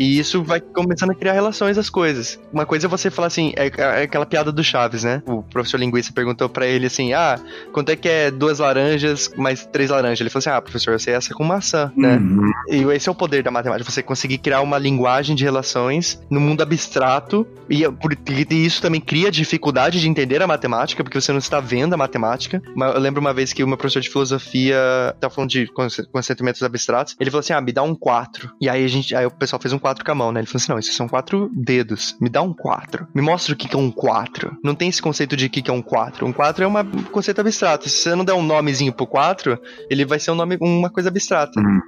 [0.01, 2.38] E isso vai começando a criar relações às coisas.
[2.53, 5.22] Uma coisa é você falar assim, é, é aquela piada do Chaves, né?
[5.26, 7.38] O professor linguista perguntou para ele assim: ah,
[7.72, 10.20] quanto é que é duas laranjas mais três laranjas?
[10.20, 12.16] Ele falou assim: ah, professor, eu sei essa com maçã, né?
[12.16, 12.51] Uhum.
[12.68, 16.41] E esse é o poder da matemática, você conseguir criar uma linguagem de relações no
[16.41, 17.47] mundo abstrato.
[17.68, 21.95] E, e isso também cria dificuldade de entender a matemática, porque você não está vendo
[21.95, 22.62] a matemática.
[22.76, 24.76] Eu lembro uma vez que o meu professor de filosofia
[25.20, 25.68] tava falando de
[26.12, 27.16] consentimentos abstratos.
[27.18, 28.51] Ele falou assim: ah, me dá um 4.
[28.61, 30.41] E aí a gente, aí o pessoal fez um 4 com a mão, né?
[30.41, 31.80] Ele falou assim: não, isso são quatro dedos.
[32.20, 33.07] Me dá um 4.
[33.14, 34.57] Me mostra o que é um 4.
[34.62, 36.26] Não tem esse conceito de que é um 4.
[36.26, 37.89] Um 4 é um conceito abstrato.
[37.89, 39.59] Se você não der um nomezinho pro 4,
[39.89, 41.59] ele vai ser um nome, uma coisa abstrata.
[41.61, 41.81] Uhum.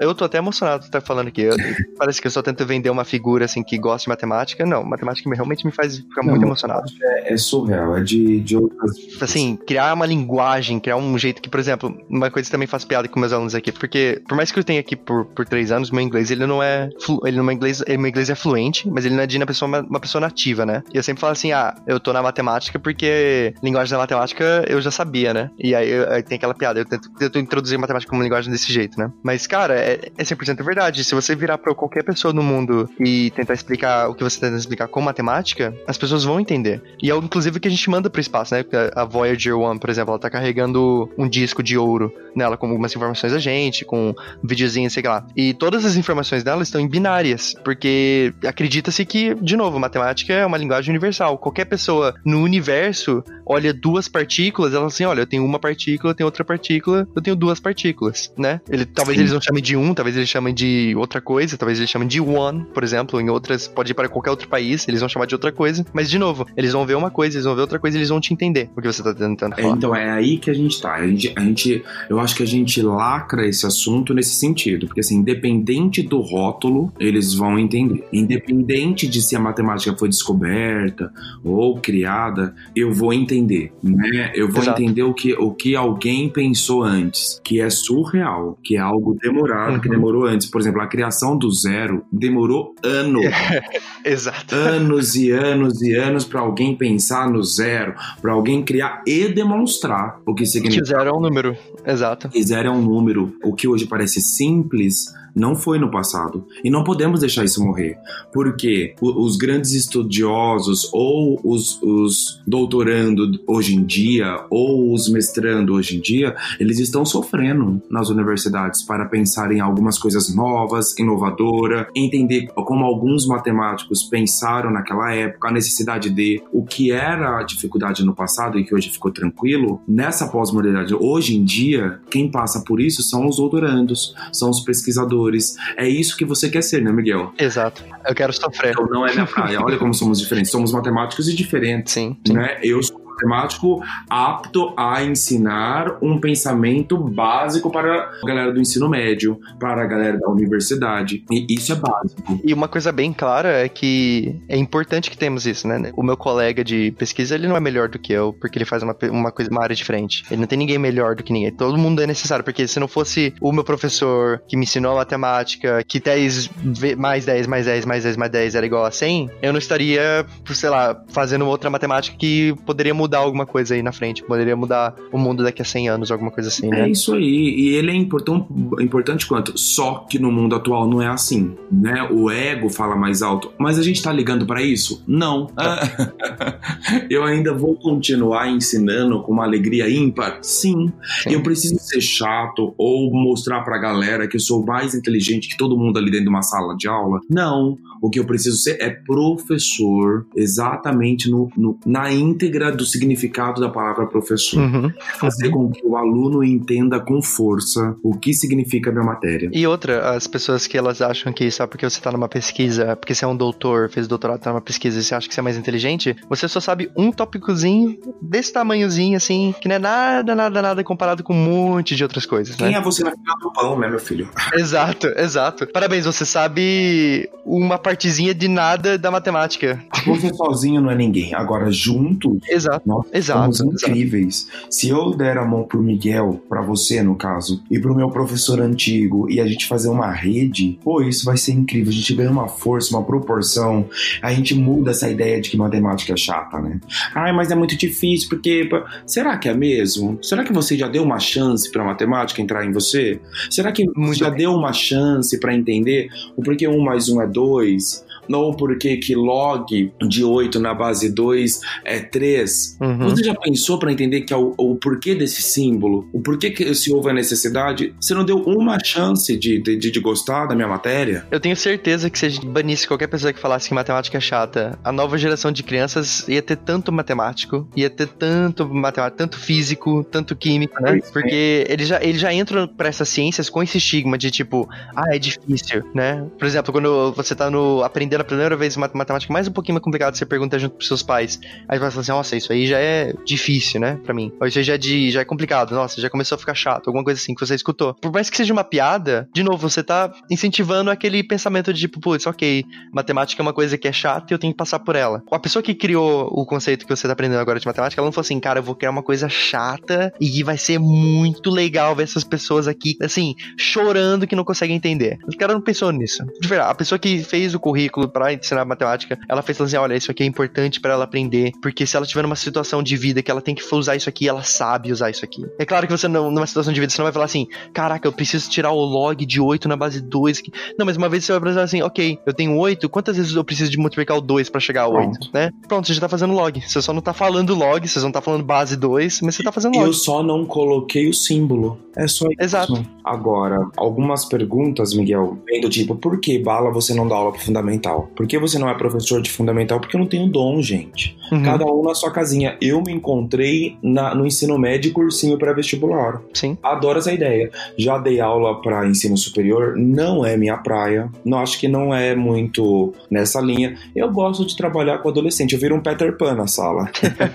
[0.00, 1.42] Eu tô até emocionado de estar falando aqui.
[1.42, 1.56] Eu,
[1.96, 4.64] parece que eu só tento vender uma figura assim que gosta de matemática.
[4.66, 6.90] Não, matemática realmente me faz ficar não, muito emocionado.
[7.02, 8.92] É, é, surreal, é de, de outras.
[9.20, 12.84] Assim, criar uma linguagem, criar um jeito que, por exemplo, uma coisa que também faz
[12.84, 15.70] piada com meus alunos aqui, porque por mais que eu tenha aqui por, por três
[15.70, 16.88] anos, meu inglês ele não é.
[17.24, 19.80] Ele não é inglês, ele, meu inglês é fluente, mas ele não é uma pessoa,
[19.82, 20.82] uma, pessoa nativa, né?
[20.92, 24.80] E eu sempre falo assim, ah, eu tô na matemática porque linguagem da matemática eu
[24.80, 25.50] já sabia, né?
[25.58, 28.98] E aí, aí tem aquela piada, eu tento, tento introduzir matemática como linguagem desse jeito,
[28.98, 29.10] né?
[29.22, 31.04] Mas, cara, é, é 100% verdade.
[31.04, 34.56] Se você virar pra qualquer pessoa no mundo e tentar explicar o que você tenta
[34.56, 36.82] explicar com matemática, as pessoas vão entender.
[37.02, 38.64] E é inclusive que a gente manda pro espaço, né?
[38.94, 42.94] A Voyager 1, por exemplo, ela tá carregando um disco de ouro nela com algumas
[42.94, 45.26] informações da gente, com um videozinho, sei lá.
[45.36, 50.46] E todas as informações dela estão em binárias, porque acredita-se que, de novo, matemática é
[50.46, 51.38] uma linguagem universal.
[51.38, 56.14] Qualquer pessoa no universo olha duas partículas, ela assim, olha, eu tenho uma partícula, eu
[56.14, 58.60] tenho outra partícula, eu tenho duas partículas, né?
[58.68, 59.22] Ele, talvez Sim.
[59.22, 62.20] eles não chamem de um, talvez eles chamem de outra coisa, talvez eles chamem de
[62.20, 65.34] one, por exemplo, em outras, pode ir para qualquer outro país, eles vão chamar de
[65.34, 67.96] outra coisa, mas de novo, eles vão ver uma coisa, eles vão ver outra coisa,
[67.96, 69.68] eles vão te entender o que você tá tentando falar.
[69.68, 70.94] É, então é aí que a gente tá.
[70.94, 75.00] A gente, a gente, eu acho que a gente lacra esse assunto nesse sentido, porque
[75.00, 78.06] assim, independente do rótulo, eles vão entender.
[78.12, 81.12] Independente de se a matemática foi descoberta
[81.44, 84.32] ou criada, eu vou entender, né?
[84.34, 84.80] Eu vou Exato.
[84.80, 89.74] entender o que, o que alguém pensou antes, que é surreal, que é algo demorado,
[89.74, 89.80] uhum.
[89.80, 90.48] que demorou antes.
[90.48, 93.24] Por exemplo, a criação do zero demorou anos.
[94.04, 94.54] Exato.
[94.54, 100.20] Anos e anos e anos para alguém pensar no zero, para alguém criar e demonstrar
[100.26, 100.82] o que significa.
[100.82, 101.56] Que zero é um número.
[101.86, 102.28] Exato.
[102.28, 103.34] Que zero é um número.
[103.42, 105.06] O que hoje parece simples
[105.38, 106.44] não foi no passado.
[106.62, 107.96] E não podemos deixar isso morrer.
[108.32, 115.96] Porque os grandes estudiosos, ou os, os doutorando hoje em dia, ou os mestrando hoje
[115.96, 122.48] em dia, eles estão sofrendo nas universidades para pensar em algumas coisas novas, inovadoras, entender
[122.54, 128.14] como alguns matemáticos pensaram naquela época, a necessidade de o que era a dificuldade no
[128.14, 129.80] passado e que hoje ficou tranquilo.
[129.86, 135.27] Nessa pós-modernidade, hoje em dia, quem passa por isso são os doutorandos, são os pesquisadores
[135.76, 137.32] é isso que você quer ser, né, Miguel?
[137.38, 137.84] Exato.
[138.06, 138.72] Eu quero sofrer.
[138.72, 139.60] Então não é minha praia.
[139.60, 140.50] Olha como somos diferentes.
[140.50, 141.92] Somos matemáticos e diferentes.
[141.92, 142.16] Sim.
[142.26, 142.32] sim.
[142.32, 142.58] Né?
[142.62, 149.40] Eu sou matemático apto a ensinar um pensamento básico para a galera do ensino médio,
[149.58, 151.24] para a galera da universidade.
[151.30, 152.40] E isso é básico.
[152.44, 155.92] E uma coisa bem clara é que é importante que temos isso, né?
[155.96, 158.82] O meu colega de pesquisa, ele não é melhor do que eu, porque ele faz
[158.82, 160.24] uma, uma, coisa, uma área diferente.
[160.30, 161.52] Ele não tem ninguém melhor do que ninguém.
[161.52, 164.96] Todo mundo é necessário, porque se não fosse o meu professor que me ensinou a
[164.96, 166.50] matemática, que 10
[166.96, 170.26] mais 10 mais 10 mais 10 mais 10 era igual a 100, eu não estaria,
[170.46, 174.54] sei lá, fazendo outra matemática que poderia mudar mudar alguma coisa aí na frente, poderia
[174.54, 176.82] mudar o mundo daqui a 100 anos, alguma coisa assim, né?
[176.82, 178.46] É isso aí, e ele é importante,
[178.80, 179.58] importante quanto?
[179.58, 182.06] Só que no mundo atual não é assim, né?
[182.10, 185.02] O ego fala mais alto, mas a gente tá ligando para isso?
[185.08, 185.48] Não.
[187.08, 190.38] eu ainda vou continuar ensinando com uma alegria ímpar?
[190.42, 190.92] Sim.
[191.22, 191.30] Sim.
[191.30, 195.78] Eu preciso ser chato ou mostrar pra galera que eu sou mais inteligente que todo
[195.78, 197.20] mundo ali dentro de uma sala de aula?
[197.30, 197.78] Não.
[198.00, 203.68] O que eu preciso ser é professor, exatamente no, no na íntegra do significado da
[203.68, 204.60] palavra professor.
[204.60, 204.92] Uhum.
[205.18, 209.50] Fazer com que o aluno entenda com força o que significa a minha matéria.
[209.52, 213.14] E outra, as pessoas que elas acham que só porque você está numa pesquisa, porque
[213.14, 215.42] você é um doutor, fez doutorado, tá numa pesquisa e você acha que você é
[215.42, 220.62] mais inteligente, você só sabe um tópicozinho desse tamanhozinho, assim, que não é nada, nada,
[220.62, 222.56] nada comparado com um monte de outras coisas.
[222.56, 222.78] Quem né?
[222.78, 224.28] é você na final do pão, né, meu filho?
[224.54, 225.66] Exato, exato.
[225.66, 229.82] Parabéns, você sabe uma partezinha de nada da matemática.
[230.04, 231.34] Você sozinho não é ninguém.
[231.34, 234.46] Agora, juntos, exato, nós exato, somos incríveis.
[234.46, 234.66] Exato.
[234.70, 238.60] Se eu der a mão pro Miguel, para você no caso, e pro meu professor
[238.60, 241.90] antigo, e a gente fazer uma rede, pô, isso vai ser incrível.
[241.90, 243.88] A gente ganha uma força, uma proporção.
[244.20, 246.78] A gente muda essa ideia de que matemática é chata, né?
[247.14, 248.68] Ai, mas é muito difícil, porque.
[249.06, 250.18] Será que é mesmo?
[250.22, 253.18] Será que você já deu uma chance pra matemática entrar em você?
[253.50, 254.40] Será que muito já bem.
[254.40, 257.77] deu uma chance para entender o porquê um mais um é dois?
[257.80, 262.78] vocês ou porque que log de 8 na base 2 é 3.
[262.80, 262.98] Uhum.
[263.10, 266.08] Você já pensou para entender que é o, o, porquê desse símbolo?
[266.12, 267.94] O porquê que se houve a necessidade?
[268.00, 271.26] Você não deu uma chance de, de, de gostar da minha matéria?
[271.30, 274.20] Eu tenho certeza que se a gente banisse qualquer pessoa que falasse que matemática é
[274.20, 279.38] chata, a nova geração de crianças ia ter tanto matemático, ia ter tanto matemático, tanto
[279.38, 281.00] físico, tanto químico, né?
[281.12, 285.14] Porque eles já, eles já entram para essas ciências com esse estigma de tipo, ah,
[285.14, 286.26] é difícil, né?
[286.38, 289.84] Por exemplo, quando você tá no aprendendo a primeira vez matemática mais um pouquinho mais
[289.84, 291.40] complicado, você pergunta junto pros seus pais.
[291.68, 294.32] Aí você fala assim, nossa, isso aí já é difícil, né, pra mim.
[294.40, 296.88] Ou isso aí já é, de, já é complicado, nossa, já começou a ficar chato,
[296.88, 297.94] alguma coisa assim que você escutou.
[297.94, 302.00] Por mais que seja uma piada, de novo, você tá incentivando aquele pensamento de tipo,
[302.00, 304.96] putz, ok, matemática é uma coisa que é chata e eu tenho que passar por
[304.96, 305.22] ela.
[305.30, 308.12] A pessoa que criou o conceito que você tá aprendendo agora de matemática, ela não
[308.12, 312.04] falou assim, cara, eu vou criar uma coisa chata e vai ser muito legal ver
[312.04, 315.18] essas pessoas aqui, assim, chorando que não conseguem entender.
[315.26, 316.24] O cara não pensou nisso.
[316.40, 319.94] De verdade, a pessoa que fez o currículo para ensinar matemática, ela fez assim: olha,
[319.94, 323.22] isso aqui é importante para ela aprender, porque se ela tiver numa situação de vida
[323.22, 325.44] que ela tem que usar isso aqui, ela sabe usar isso aqui.
[325.58, 328.06] É claro que você não, numa situação de vida, você não vai falar assim: caraca,
[328.06, 330.42] eu preciso tirar o log de 8 na base 2.
[330.78, 333.44] Não, mas uma vez você vai pensar assim: ok, eu tenho 8, quantas vezes eu
[333.44, 335.30] preciso de multiplicar o 2 para chegar a 8, Pronto.
[335.32, 335.50] né?
[335.66, 336.60] Pronto, você já tá fazendo log.
[336.60, 339.52] Você só não tá falando log, você não tá falando base 2, mas você tá
[339.52, 339.86] fazendo log.
[339.86, 341.78] Eu só não coloquei o símbolo.
[341.96, 342.36] É só isso.
[342.40, 342.86] Exato.
[343.04, 347.40] Agora, algumas perguntas, Miguel, vem do tipo: por que bala você não dá aula pro
[347.40, 347.97] fundamental?
[348.02, 349.80] Por que você não é professor de fundamental?
[349.80, 351.16] Porque eu não tenho dom, gente.
[351.30, 351.42] Uhum.
[351.42, 352.56] Cada um na sua casinha.
[352.60, 356.22] Eu me encontrei na, no ensino médio cursinho pré-vestibular.
[356.32, 356.56] Sim.
[356.62, 357.50] Adoro essa ideia.
[357.76, 361.10] Já dei aula para ensino superior, não é minha praia.
[361.24, 363.76] Não acho que não é muito nessa linha.
[363.94, 365.52] Eu gosto de trabalhar com adolescente.
[365.52, 366.90] Eu viro um Peter Pan na sala.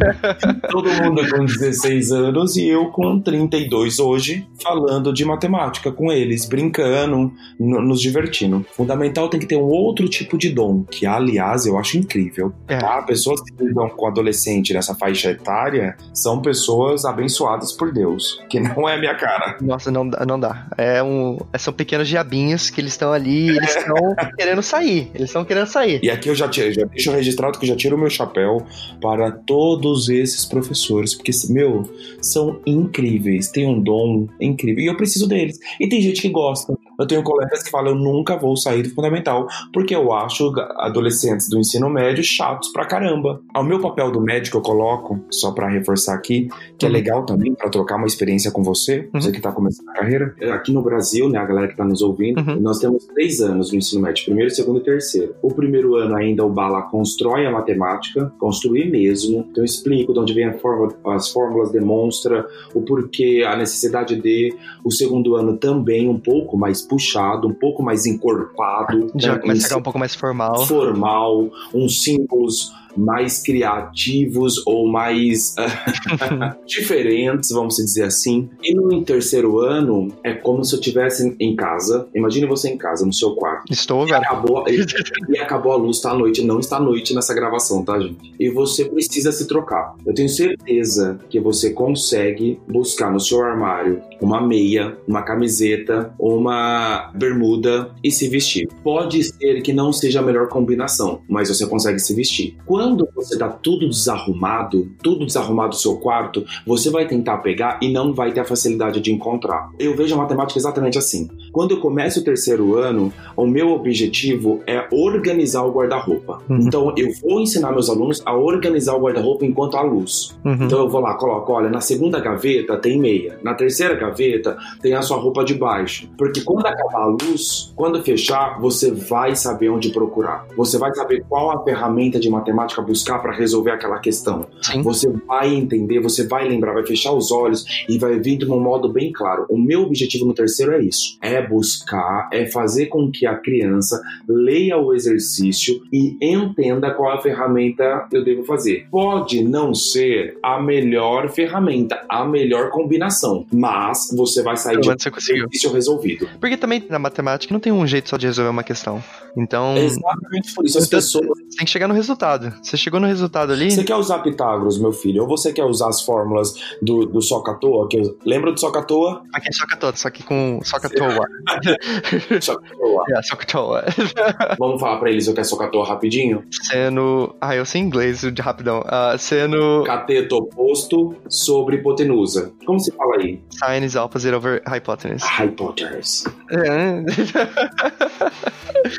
[0.70, 6.46] Todo mundo com 16 anos e eu com 32 hoje, falando de matemática com eles,
[6.46, 8.66] brincando, nos divertindo.
[8.72, 12.54] Fundamental tem que ter um outro tipo de dom, que aliás eu acho incrível.
[12.68, 12.78] É.
[12.78, 13.02] Tá?
[13.04, 18.88] Pessoas que lidam com adolescente nessa faixa etária são pessoas abençoadas por Deus, que não
[18.88, 19.58] é minha cara.
[19.62, 20.68] Nossa, não, não dá.
[20.78, 23.96] É um, são pequenos diabinhos que eles estão ali, eles estão
[24.38, 25.12] querendo sair.
[25.14, 26.00] Eles estão querendo sair.
[26.04, 28.66] E aqui eu já, já deixo registrado que eu já tiro o meu chapéu
[29.02, 31.84] para todos esses professores, porque, meu,
[32.22, 34.84] são incríveis, têm um dom incrível.
[34.84, 35.58] E eu preciso deles.
[35.80, 36.74] E tem gente que gosta.
[37.00, 41.50] Eu tenho colegas que falam, eu nunca vou sair do fundamental, porque eu acho adolescentes
[41.50, 43.42] do ensino médio chatos pra caramba.
[43.54, 46.96] Ao meu papel do médico eu coloco, só para reforçar aqui, que é uhum.
[46.96, 49.22] é legal também para trocar uma experiência com você, uhum.
[49.22, 50.36] você que tá começando a carreira.
[50.54, 52.60] Aqui no Brasil, né, a galera que tá nos ouvindo, uhum.
[52.60, 55.36] nós temos três anos no ensino médio, primeiro, segundo e terceiro.
[55.42, 60.20] O primeiro ano ainda o Bala constrói a matemática, construir mesmo, então eu explico de
[60.20, 64.54] onde vem fórmula, as fórmulas, demonstra o porquê, a necessidade de.
[64.84, 69.12] O segundo ano também um pouco mais puxado, um pouco mais encorpado.
[69.16, 69.40] Já né?
[69.40, 70.66] começa a ficar um pouco mais formal.
[70.66, 75.56] Formal, uns símbolos mais criativos ou mais
[76.66, 78.50] diferentes, vamos dizer assim.
[78.62, 82.08] E no terceiro ano, é como se eu estivesse em casa.
[82.14, 83.72] Imagine você em casa, no seu quarto.
[83.72, 84.18] Estou, velho.
[84.18, 84.86] Acabou, e,
[85.30, 86.44] e, acabou a luz, tá à noite.
[86.44, 88.34] Não está à noite nessa gravação, tá, gente?
[88.40, 89.96] E você precisa se trocar.
[90.06, 96.44] Eu tenho certeza que você consegue buscar no seu armário uma meia, uma camiseta, uma
[96.44, 98.68] uma bermuda e se vestir.
[98.84, 102.58] Pode ser que não seja a melhor combinação, mas você consegue se vestir.
[102.66, 102.83] Quando
[103.16, 108.14] você tá tudo desarrumado, tudo desarrumado no seu quarto, você vai tentar pegar e não
[108.14, 109.72] vai ter a facilidade de encontrar.
[109.80, 111.30] Eu vejo a matemática exatamente assim.
[111.54, 116.42] Quando eu começo o terceiro ano, o meu objetivo é organizar o guarda-roupa.
[116.50, 116.62] Uhum.
[116.62, 120.36] Então eu vou ensinar meus alunos a organizar o guarda-roupa enquanto há luz.
[120.44, 120.64] Uhum.
[120.64, 124.96] Então eu vou lá, coloco, olha, na segunda gaveta tem meia, na terceira gaveta tem
[124.96, 126.10] a sua roupa de baixo.
[126.18, 130.48] Porque quando acabar a luz, quando fechar, você vai saber onde procurar.
[130.58, 134.48] Você vai saber qual a ferramenta de matemática buscar para resolver aquela questão.
[134.60, 134.82] Sim.
[134.82, 138.60] Você vai entender, você vai lembrar, vai fechar os olhos e vai vir de um
[138.60, 139.46] modo bem claro.
[139.50, 144.02] O meu objetivo no terceiro é isso: é buscar, é fazer com que a criança
[144.28, 148.88] leia o exercício e entenda qual a ferramenta eu devo fazer.
[148.90, 154.94] Pode não ser a melhor ferramenta, a melhor combinação, mas você vai sair de um
[154.94, 156.28] exercício resolvido.
[156.40, 159.04] Porque também na matemática não tem um jeito só de resolver uma questão.
[159.36, 159.76] Então.
[159.76, 160.78] É exatamente por isso.
[160.78, 161.26] As então, pessoas.
[161.26, 162.54] Você tem que chegar no resultado.
[162.62, 163.72] Você chegou no resultado ali.
[163.72, 165.24] Você quer usar Pitágoras, meu filho?
[165.24, 167.88] Ou você quer usar as fórmulas do, do Socatoa?
[167.88, 169.24] Que Lembra do Socatoa?
[169.34, 171.28] Aqui é Socatoa, só que com Socatoa.
[172.42, 173.06] Socatoa.
[173.10, 173.86] É, Socatoa.
[174.60, 176.44] Vamos falar pra eles o que é Socatoa rapidinho?
[176.52, 177.36] Sendo.
[177.42, 178.82] Ah, eu sei inglês de rapidão.
[178.82, 179.84] Uh, sendo.
[179.84, 182.52] Cateto oposto sobre hipotenusa.
[182.66, 183.42] Como se fala aí?
[183.52, 185.26] Sign is opposite over hypotenuse.
[185.26, 186.28] Hypotenuse.
[186.52, 187.04] É.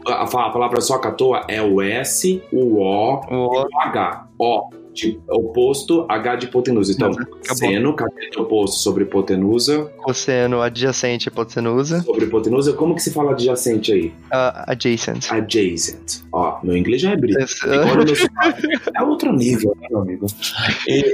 [0.13, 4.27] a, a palavra Socatoa é o S, o O, o, o H.
[4.39, 6.93] O de oposto, H de hipotenusa.
[6.93, 7.57] Então, Acabou.
[7.57, 9.91] seno, cateto oposto sobre hipotenusa.
[9.99, 12.01] Cosseno adjacente hipotenusa.
[12.03, 12.73] Sobre hipotenusa.
[12.73, 14.07] Como que se fala adjacente aí?
[14.07, 15.31] Uh, adjacent.
[15.31, 16.23] Adjacent.
[16.33, 17.39] Ó, meu inglês já é brilho.
[18.95, 20.27] é outro nível, né, meu amigo?
[20.89, 21.05] E,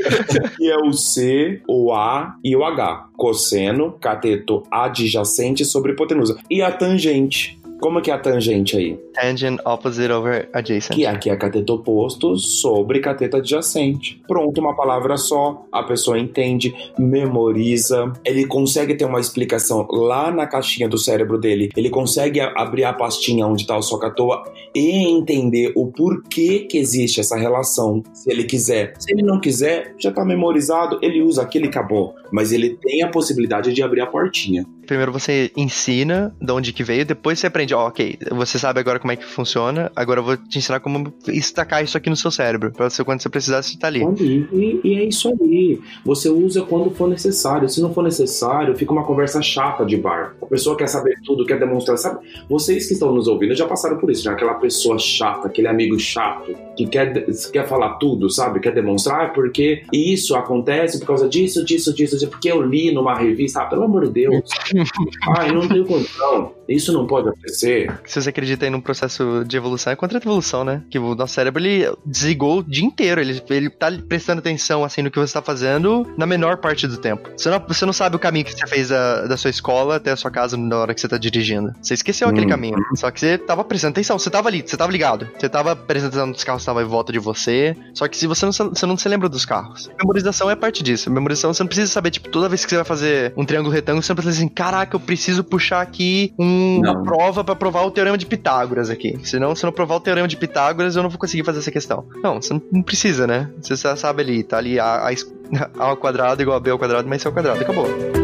[0.60, 3.08] e é o C, o A e o H.
[3.16, 6.36] Cosseno, cateto adjacente sobre hipotenusa.
[6.50, 8.98] E a tangente como que é a tangente aí?
[9.14, 10.94] Tangent opposite over adjacent.
[10.94, 14.20] Que aqui é cateto oposto sobre cateto adjacente.
[14.28, 20.46] Pronto, uma palavra só, a pessoa entende, memoriza, ele consegue ter uma explicação lá na
[20.46, 24.42] caixinha do cérebro dele, ele consegue abrir a pastinha onde está o socatoa
[24.74, 28.92] e entender o porquê que existe essa relação, se ele quiser.
[28.98, 32.14] Se ele não quiser, já está memorizado, ele usa aquele acabou.
[32.30, 34.66] Mas ele tem a possibilidade de abrir a portinha.
[34.86, 38.80] Primeiro você ensina de onde que veio, depois você aprende, ó, oh, ok, você sabe
[38.80, 42.16] agora como é que funciona, agora eu vou te ensinar como estacar isso aqui no
[42.16, 44.00] seu cérebro, pra você, quando você precisar, você tá ali.
[44.20, 45.80] E, e é isso aí.
[46.04, 47.68] Você usa quando for necessário.
[47.68, 50.34] Se não for necessário, fica uma conversa chata de bar.
[50.42, 52.26] A pessoa quer saber tudo, quer demonstrar, sabe?
[52.48, 55.98] Vocês que estão nos ouvindo já passaram por isso, já aquela pessoa chata, aquele amigo
[55.98, 58.60] chato, que quer, quer falar tudo, sabe?
[58.60, 63.62] Quer demonstrar, porque isso acontece por causa disso, disso, disso, porque eu li numa revista.
[63.62, 64.48] Ah, pelo amor de Deus.
[65.38, 66.52] Ai, não tenho condição.
[66.70, 67.92] Isso não pode acontecer.
[68.06, 70.82] Se você acredita em um processo de evolução, é contra a evolução, né?
[70.88, 73.20] Que o nosso cérebro, ele desligou o dia inteiro.
[73.20, 76.96] Ele, ele tá prestando atenção, assim, no que você tá fazendo na menor parte do
[76.96, 77.28] tempo.
[77.36, 80.12] Você não, você não sabe o caminho que você fez da, da sua escola até
[80.12, 81.74] a sua casa na hora que você tá dirigindo.
[81.82, 82.30] Você esqueceu hum.
[82.30, 82.78] aquele caminho.
[82.96, 84.18] Só que você tava prestando atenção.
[84.18, 85.28] Você tava ali, você tava ligado.
[85.36, 87.76] Você tava prestando atenção nos carros que estavam em volta de você.
[87.94, 89.90] Só que se você não, você não se lembra dos carros.
[89.98, 91.10] Memorização é parte disso.
[91.10, 94.02] Memorização, você não precisa saber, tipo, toda vez que você vai fazer um triângulo retângulo,
[94.02, 97.90] você não precisa assim, caraca, eu preciso puxar aqui um, uma prova para provar o
[97.90, 99.18] teorema de Pitágoras aqui.
[99.22, 101.70] Senão, se eu não provar o teorema de Pitágoras, eu não vou conseguir fazer essa
[101.70, 102.04] questão.
[102.22, 103.50] Não, você não precisa, né?
[103.60, 106.78] Você já sabe ali, tá ali A, a, a ao quadrado igual a B ao
[106.78, 108.19] quadrado, mais C ao quadrado, acabou.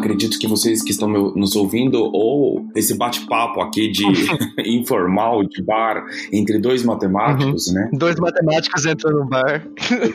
[0.00, 4.04] Acredito que vocês que estão nos ouvindo, ou esse bate-papo aqui de
[4.66, 7.74] informal, de bar, entre dois matemáticos, uhum.
[7.74, 7.90] né?
[7.92, 9.66] Dois matemáticos entram no bar.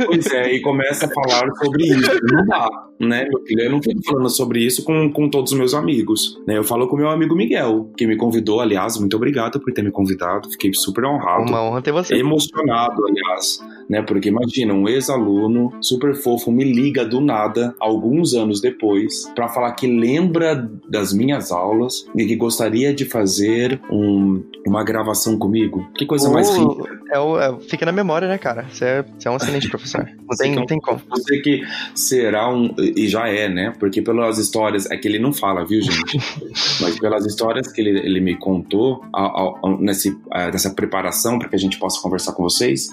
[0.05, 2.11] Pois é, e começa a falar sobre isso.
[2.31, 2.67] Não dá,
[2.99, 3.25] né?
[3.49, 6.37] Eu não fico falando sobre isso com, com todos os meus amigos.
[6.47, 6.57] Né?
[6.57, 9.91] Eu falo com meu amigo Miguel, que me convidou, aliás, muito obrigado por ter me
[9.91, 10.49] convidado.
[10.51, 11.43] Fiquei super honrado.
[11.43, 12.15] Uma honra ter você.
[12.15, 13.59] Emocionado, aliás,
[13.89, 14.01] né?
[14.01, 19.73] Porque imagina, um ex-aluno super fofo me liga do nada, alguns anos depois, para falar
[19.75, 25.87] que lembra das minhas aulas e que gostaria de fazer um, uma gravação comigo.
[25.97, 26.95] Que coisa mais rica.
[27.11, 28.65] É, o, é, fica na memória, né, cara?
[28.69, 30.05] Você é, você é um excelente professor.
[30.25, 30.99] Não tem, não tem como.
[31.09, 31.61] Você que
[31.93, 32.73] será um.
[32.79, 33.71] E já é, né?
[33.79, 34.89] Porque pelas histórias.
[34.89, 36.17] É que ele não fala, viu, gente?
[36.81, 41.47] Mas pelas histórias que ele, ele me contou ao, ao, nesse, é, nessa preparação para
[41.47, 42.89] que a gente possa conversar com vocês,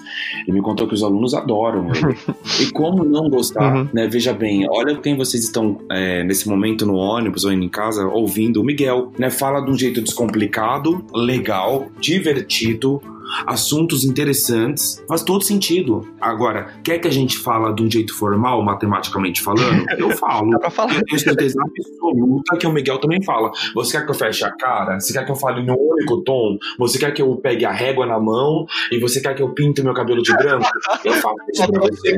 [0.47, 2.15] ele me contou que os alunos adoram ele.
[2.61, 3.89] e como não gostar, uhum.
[3.91, 4.07] né?
[4.07, 8.61] Veja bem, olha quem vocês estão é, nesse momento no ônibus ou em casa ouvindo
[8.61, 9.29] o Miguel, né?
[9.29, 13.01] Fala de um jeito descomplicado, legal, divertido,
[13.45, 16.07] assuntos interessantes, faz todo sentido.
[16.19, 19.85] Agora, quer que a gente fala de um jeito formal, matematicamente falando?
[19.97, 20.49] Eu falo.
[20.51, 20.95] Dá pra falar.
[20.95, 23.51] Eu tenho certeza absoluta que o Miguel também fala.
[23.75, 24.99] Você quer que eu feche a cara?
[24.99, 26.57] Você quer que eu fale no único tom?
[26.77, 28.65] Você quer que eu pegue a régua na mão?
[28.91, 30.67] E você quer que eu pinte meu cabelo de branco?
[31.03, 32.17] Eu falo isso pra você.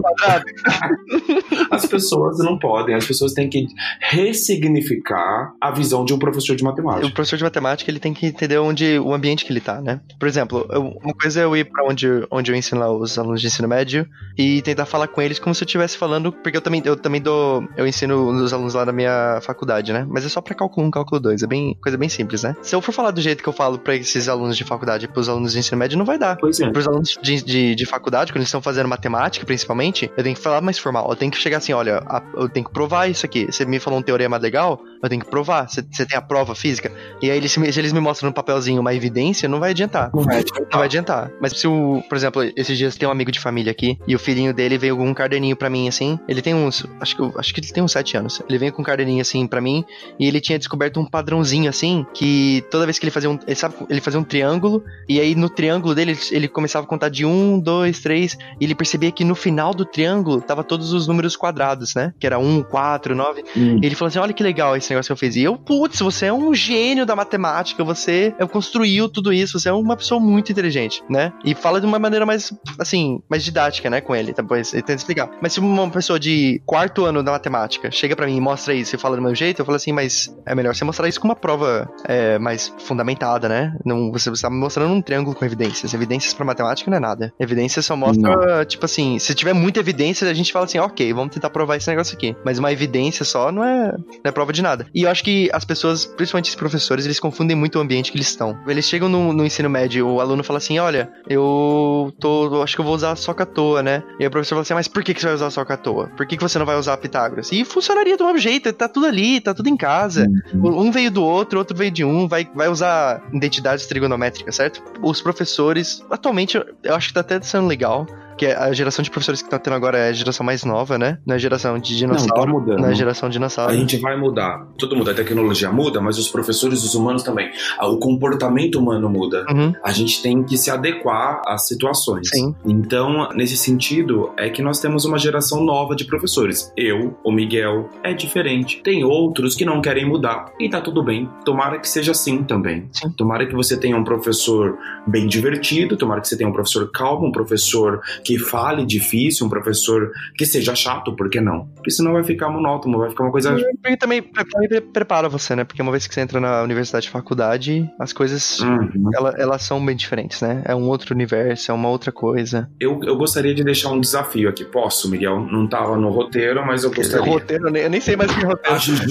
[1.72, 3.68] As pessoas não podem, as pessoas têm que
[4.00, 7.08] ressignificar a visão de um professor de matemática.
[7.08, 10.00] O professor de matemática, ele tem que entender onde o ambiente que ele tá, né?
[10.20, 13.18] Por exemplo, eu, uma coisa é eu ir para onde, onde eu ensino lá os
[13.18, 16.58] alunos de ensino médio e tentar falar com eles como se eu estivesse falando, porque
[16.58, 20.06] eu também, eu também dou, eu ensino os alunos lá da minha faculdade, né?
[20.10, 22.56] Mas é só para cálculo 1, cálculo 2, é bem, coisa bem simples, né?
[22.62, 25.08] Se eu for falar do jeito que eu falo para esses alunos de faculdade e
[25.08, 26.38] pros alunos de ensino médio, não vai dar.
[26.38, 26.70] Pois é.
[26.70, 30.42] Pros alunos de, de, de faculdade, quando eles estão fazendo matemática, principalmente, eu tenho que
[30.42, 31.08] falar mais formal.
[31.10, 32.02] Eu tenho que chegar assim, olha,
[32.36, 33.46] eu tenho que provar isso aqui.
[33.46, 35.70] Você me falou um teorema legal, eu tenho que provar.
[35.70, 36.92] Você, você tem a prova física.
[37.22, 40.10] E aí, eles, se eles me mostram no papelzinho uma evidência, não vai adiantar.
[40.14, 40.68] Não vai adiantar.
[40.72, 41.32] Não vai adiantar.
[41.42, 44.20] Mas se o, por exemplo, esses dias tem um amigo de família aqui, e o
[44.20, 46.20] filhinho dele veio com um caderninho pra mim, assim.
[46.28, 48.42] Ele tem uns, acho que, acho que ele tem uns sete anos.
[48.48, 49.84] Ele veio com um caderninho, assim, pra mim,
[50.20, 53.56] e ele tinha descoberto um padrãozinho, assim, que toda vez que ele fazia um, ele
[53.56, 57.26] sabe, ele fazia um triângulo, e aí no triângulo dele, ele começava a contar de
[57.26, 61.36] um, dois, três, e ele percebia que no final do triângulo tava todos os números
[61.36, 62.14] quadrados, né?
[62.20, 63.44] Que era um, quatro, nove.
[63.56, 63.80] Hum.
[63.82, 65.36] E ele falou assim, olha que legal esse negócio que eu fiz.
[65.36, 69.74] E eu, putz, você é um gênio da matemática, você construiu tudo isso, você é
[69.74, 70.75] uma pessoa muito inteligente,
[71.10, 71.32] né?
[71.44, 75.00] E fala de uma maneira mais, assim, mais didática, né, com ele, depois ele tenta
[75.00, 75.30] explicar.
[75.42, 78.96] Mas se uma pessoa de quarto ano da matemática chega para mim e mostra isso
[78.96, 81.28] e fala do meu jeito, eu falo assim, mas é melhor você mostrar isso com
[81.28, 83.76] uma prova é, mais fundamentada, né?
[83.86, 85.94] Não, você está mostrando um triângulo com evidências.
[85.94, 87.34] Evidências para matemática não é nada.
[87.40, 88.66] Evidências só mostra, não.
[88.66, 91.90] tipo assim, se tiver muita evidência, a gente fala assim, ok, vamos tentar provar esse
[91.90, 92.36] negócio aqui.
[92.44, 94.88] Mas uma evidência só não é, não é prova de nada.
[94.94, 98.18] E eu acho que as pessoas, principalmente os professores, eles confundem muito o ambiente que
[98.18, 98.58] eles estão.
[98.68, 102.62] Eles chegam no, no ensino médio, o aluno fala assim: olha, eu tô.
[102.62, 104.04] Acho que eu vou usar a soca à toa, né?
[104.20, 105.78] E o professor fala assim: mas por que, que você vai usar a soca à
[105.78, 106.08] toa?
[106.18, 107.52] Por que, que você não vai usar Pitágoras?
[107.52, 110.28] E funcionaria do mesmo jeito, tá tudo ali, tá tudo em casa.
[110.54, 110.88] Uhum.
[110.88, 114.84] Um veio do outro, outro veio de um, vai, vai usar identidades trigonométricas, certo?
[115.02, 118.06] Os professores, atualmente, eu acho que tá até sendo legal
[118.38, 121.20] que a geração de professores que tá tendo agora é a geração mais nova, né?
[121.26, 122.36] Não é a geração de dinossauro.
[122.36, 122.80] Não, tá mudando.
[122.80, 123.72] Não é a geração dinossauro.
[123.72, 124.68] A gente vai mudar.
[124.78, 125.12] Tudo muda.
[125.12, 127.50] A tecnologia muda, mas os professores, os humanos também.
[127.82, 129.46] O comportamento humano muda.
[129.50, 129.74] Uhum.
[129.84, 132.28] A gente tem que se adequar às situações.
[132.30, 132.56] Sim.
[132.66, 136.72] Então, nesse sentido, é que nós temos uma geração nova de professores.
[136.76, 138.82] Eu, o Miguel, é diferente.
[138.84, 140.52] Tem outros que não querem mudar.
[140.60, 141.30] E tá tudo bem.
[141.46, 142.90] Tomara que seja assim também.
[142.92, 143.10] Sim.
[143.12, 144.78] Tomara que você tenha um professor
[145.08, 149.50] bem divertido, tomara que você tenha um professor calmo, um professor que fale difícil, um
[149.50, 151.68] professor que seja chato, por que não?
[151.76, 153.56] Porque senão vai ficar monótono, vai ficar uma coisa.
[153.56, 155.64] E também, também prepara você, né?
[155.64, 159.10] Porque uma vez que você entra na universidade faculdade, as coisas uhum.
[159.14, 160.64] elas, elas são bem diferentes, né?
[160.66, 162.68] É um outro universo, é uma outra coisa.
[162.80, 164.66] Eu, eu gostaria de deixar um desafio aqui.
[164.66, 165.40] Posso, Miguel?
[165.40, 167.32] Não tava no roteiro, mas eu gostaria.
[167.32, 168.76] Roteiro, eu nem sei mais o que é roteiro.
[168.76, 169.04] A gente,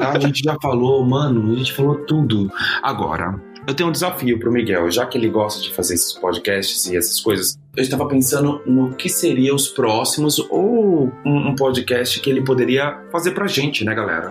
[0.00, 2.50] a gente já falou, mano, a gente falou tudo.
[2.82, 6.86] Agora, eu tenho um desafio pro Miguel, já que ele gosta de fazer esses podcasts
[6.86, 7.58] e essas coisas.
[7.76, 12.98] Eu estava pensando no que seria os próximos ou um, um podcast que ele poderia
[13.12, 14.30] fazer pra gente, né, galera?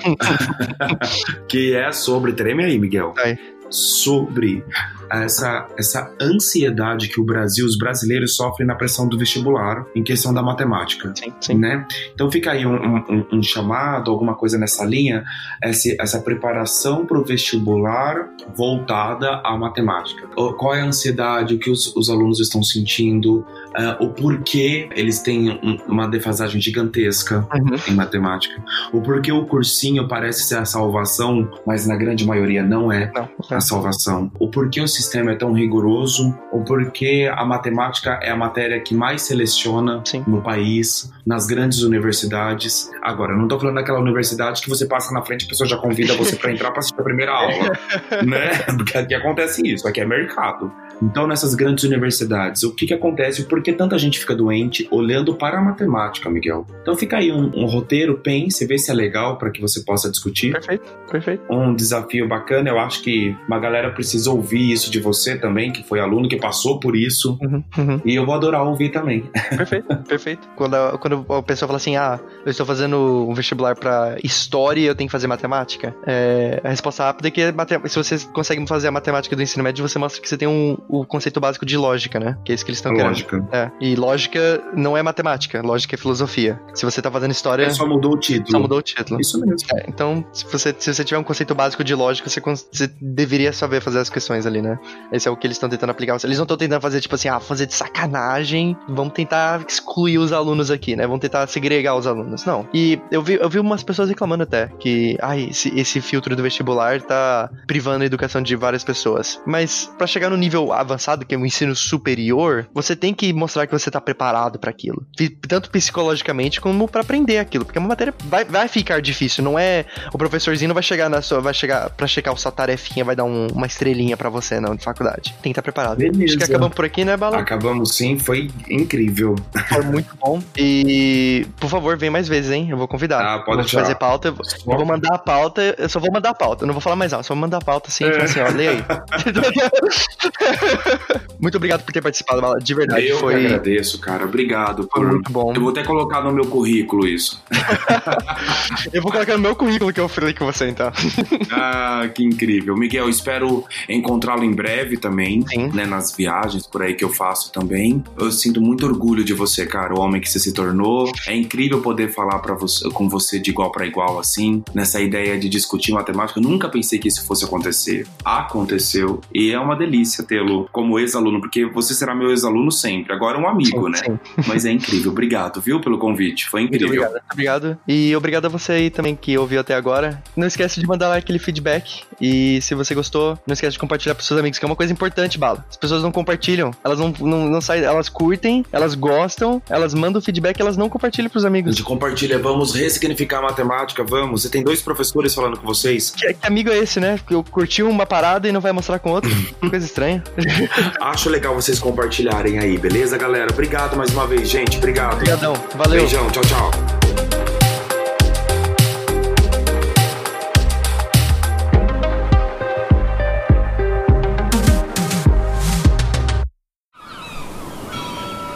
[1.48, 2.34] que é sobre.
[2.34, 3.14] Treme aí, Miguel.
[3.18, 3.38] Aí.
[3.70, 4.64] Sobre
[5.10, 10.34] essa, essa ansiedade que o Brasil, os brasileiros sofrem na pressão do vestibular em questão
[10.34, 11.14] da matemática.
[11.16, 11.54] Sim, sim.
[11.56, 11.86] Né?
[12.14, 15.24] Então fica aí um, um, um chamado, alguma coisa nessa linha,
[15.62, 20.28] essa, essa preparação para o vestibular voltada à matemática.
[20.58, 25.20] Qual é a ansiedade, o que os, os alunos estão sentindo, uh, o porquê eles
[25.20, 27.76] têm um, uma defasagem gigantesca uhum.
[27.88, 32.92] em matemática, o porquê o cursinho parece ser a salvação, mas na grande maioria não
[32.92, 38.20] é não, a salvação, o porquê o sistema é tão rigoroso, ou porque a matemática
[38.22, 40.24] é a matéria que mais seleciona Sim.
[40.28, 42.92] no país, nas grandes universidades.
[43.02, 45.78] Agora, não estou falando daquela universidade que você passa na frente e a pessoa já
[45.78, 47.72] convida você para entrar para assistir a primeira aula,
[48.26, 48.50] né?
[48.78, 50.72] Porque aqui acontece isso, aqui é mercado.
[51.02, 54.88] Então, nessas grandes universidades, o que, que acontece e por que tanta gente fica doente
[54.92, 56.66] olhando para a matemática, Miguel?
[56.82, 60.10] Então, fica aí um, um roteiro, pense, vê se é legal para que você possa
[60.10, 60.52] discutir.
[60.52, 61.44] Perfeito, perfeito.
[61.50, 65.84] Um desafio bacana, eu acho que uma galera precisa ouvir isso de você também, que
[65.84, 67.38] foi aluno, que passou por isso.
[67.42, 68.02] Uhum, uhum.
[68.06, 69.30] E eu vou adorar ouvir também.
[69.56, 70.48] Perfeito, perfeito.
[70.56, 74.82] Quando a, quando a pessoa fala assim, ah, eu estou fazendo um vestibular para história
[74.82, 77.42] e eu tenho que fazer matemática, é, a resposta rápida é que
[77.90, 80.78] se você consegue fazer a matemática do ensino médio, você mostra que você tem um
[80.88, 82.38] o conceito básico de lógica, né?
[82.44, 83.10] Que é isso que eles estão querendo.
[83.10, 83.48] Lógica.
[83.52, 83.72] É.
[83.80, 86.60] E lógica não é matemática, lógica é filosofia.
[86.74, 87.66] Se você tá fazendo história.
[87.66, 88.52] É, só mudou o título.
[88.52, 89.20] Só mudou o título.
[89.20, 89.68] Isso mesmo.
[89.76, 93.52] É, então, se você, se você tiver um conceito básico de lógica, você, você deveria
[93.52, 94.78] saber fazer as questões ali, né?
[95.12, 96.18] Esse é o que eles estão tentando aplicar.
[96.24, 100.32] Eles não estão tentando fazer, tipo assim, ah, fazer de sacanagem, vamos tentar excluir os
[100.32, 101.06] alunos aqui, né?
[101.06, 102.46] Vamos tentar segregar os alunos.
[102.46, 102.68] Não.
[102.74, 106.44] E eu vi, eu vi umas pessoas reclamando até que, ai, esse, esse filtro do
[106.44, 109.42] vestibular tá privando a educação de várias pessoas.
[109.46, 113.66] Mas para chegar no nível avançado, que é o ensino superior, você tem que mostrar
[113.68, 115.06] que você tá preparado para aquilo.
[115.48, 117.66] Tanto psicologicamente como para aprender aquilo.
[117.66, 119.44] Porque uma matéria vai, vai ficar difícil.
[119.44, 119.86] Não é.
[120.14, 121.42] O professorzinho não vai chegar na sua.
[121.42, 124.84] Vai chegar para checar sua tarefinha, vai dar um, uma estrelinha para você, não, de
[124.84, 125.34] faculdade.
[125.42, 125.98] Tem que estar tá preparado.
[125.98, 126.24] Beleza.
[126.24, 127.38] Acho que acabamos por aqui, né, Bala?
[127.38, 129.36] Acabamos sim, foi incrível.
[129.70, 130.42] Foi muito bom.
[130.58, 132.68] E, por favor, vem mais vezes, hein?
[132.70, 133.22] Eu vou convidar.
[133.22, 134.30] Ah, pode vou fazer pauta.
[134.30, 135.76] Eu vou mandar a pauta.
[135.78, 136.64] Eu só vou mandar a pauta.
[136.64, 137.24] Eu não vou falar mais nada.
[137.24, 138.22] Só vou mandar a pauta assim, é.
[138.22, 138.84] assim, ó, lê aí.
[141.40, 142.60] muito obrigado por ter participado, Bala.
[142.60, 143.08] De verdade.
[143.08, 143.46] Eu foi...
[143.46, 144.26] agradeço, cara.
[144.26, 144.88] Obrigado.
[144.88, 145.02] Por...
[145.02, 145.54] Foi muito bom.
[145.54, 147.44] Eu vou até colocar no meu currículo isso.
[148.92, 150.92] eu vou colocar no meu currículo que eu falei com você, então.
[151.52, 152.76] ah, que incrível.
[152.76, 155.70] Miguel, espero encontrá-lo em breve também, Sim.
[155.74, 155.86] né?
[155.86, 158.04] Nas viagens por aí que eu faço também.
[158.18, 161.12] Eu sinto muito orgulho de você, cara, o homem que você se tornou.
[161.28, 165.38] É incrível poder falar para você, com você de igual para igual, assim, nessa ideia
[165.38, 166.40] de discutir matemática.
[166.40, 168.08] Eu nunca pensei que isso fosse acontecer.
[168.24, 169.22] Aconteceu.
[169.34, 173.14] E é uma delícia tê-lo como ex-aluno, porque você será meu ex-aluno sempre.
[173.14, 173.98] Agora um amigo, sim, né?
[173.98, 174.20] Sim.
[174.48, 175.12] Mas é incrível.
[175.12, 176.48] Obrigado, viu, pelo convite.
[176.48, 176.88] Foi incrível.
[176.88, 177.24] Muito obrigado.
[177.32, 177.78] obrigado.
[177.88, 180.22] E obrigado a você aí também que ouviu até agora.
[180.36, 182.04] Não esquece de mandar lá aquele feedback.
[182.20, 184.92] E se você gostou, não esquece de compartilhar pros seus amigos, que é uma coisa
[184.92, 185.66] importante, Bala.
[185.70, 186.72] As pessoas não compartilham.
[186.84, 191.30] Elas não, não, não saem, elas curtem, elas gostam, elas mandam feedback, elas não compartilham
[191.30, 191.76] pros amigos.
[191.76, 194.42] De compartilha, vamos ressignificar a matemática, vamos.
[194.42, 196.12] Você tem dois professores falando com vocês.
[196.12, 197.20] Que, que amigo é esse, né?
[197.30, 199.30] Eu curti uma parada e não vai mostrar com outro.
[199.70, 200.24] coisa estranha.
[201.00, 203.48] Acho legal vocês compartilharem aí, beleza, galera?
[203.52, 204.78] Obrigado mais uma vez, gente.
[204.78, 205.14] Obrigado.
[205.14, 205.54] Obrigadão.
[205.76, 206.02] Valeu.
[206.02, 206.30] Beijão.
[206.30, 206.72] Tchau, tchau.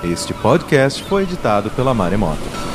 [0.04, 2.68] Este podcast foi editado pela Maremoto.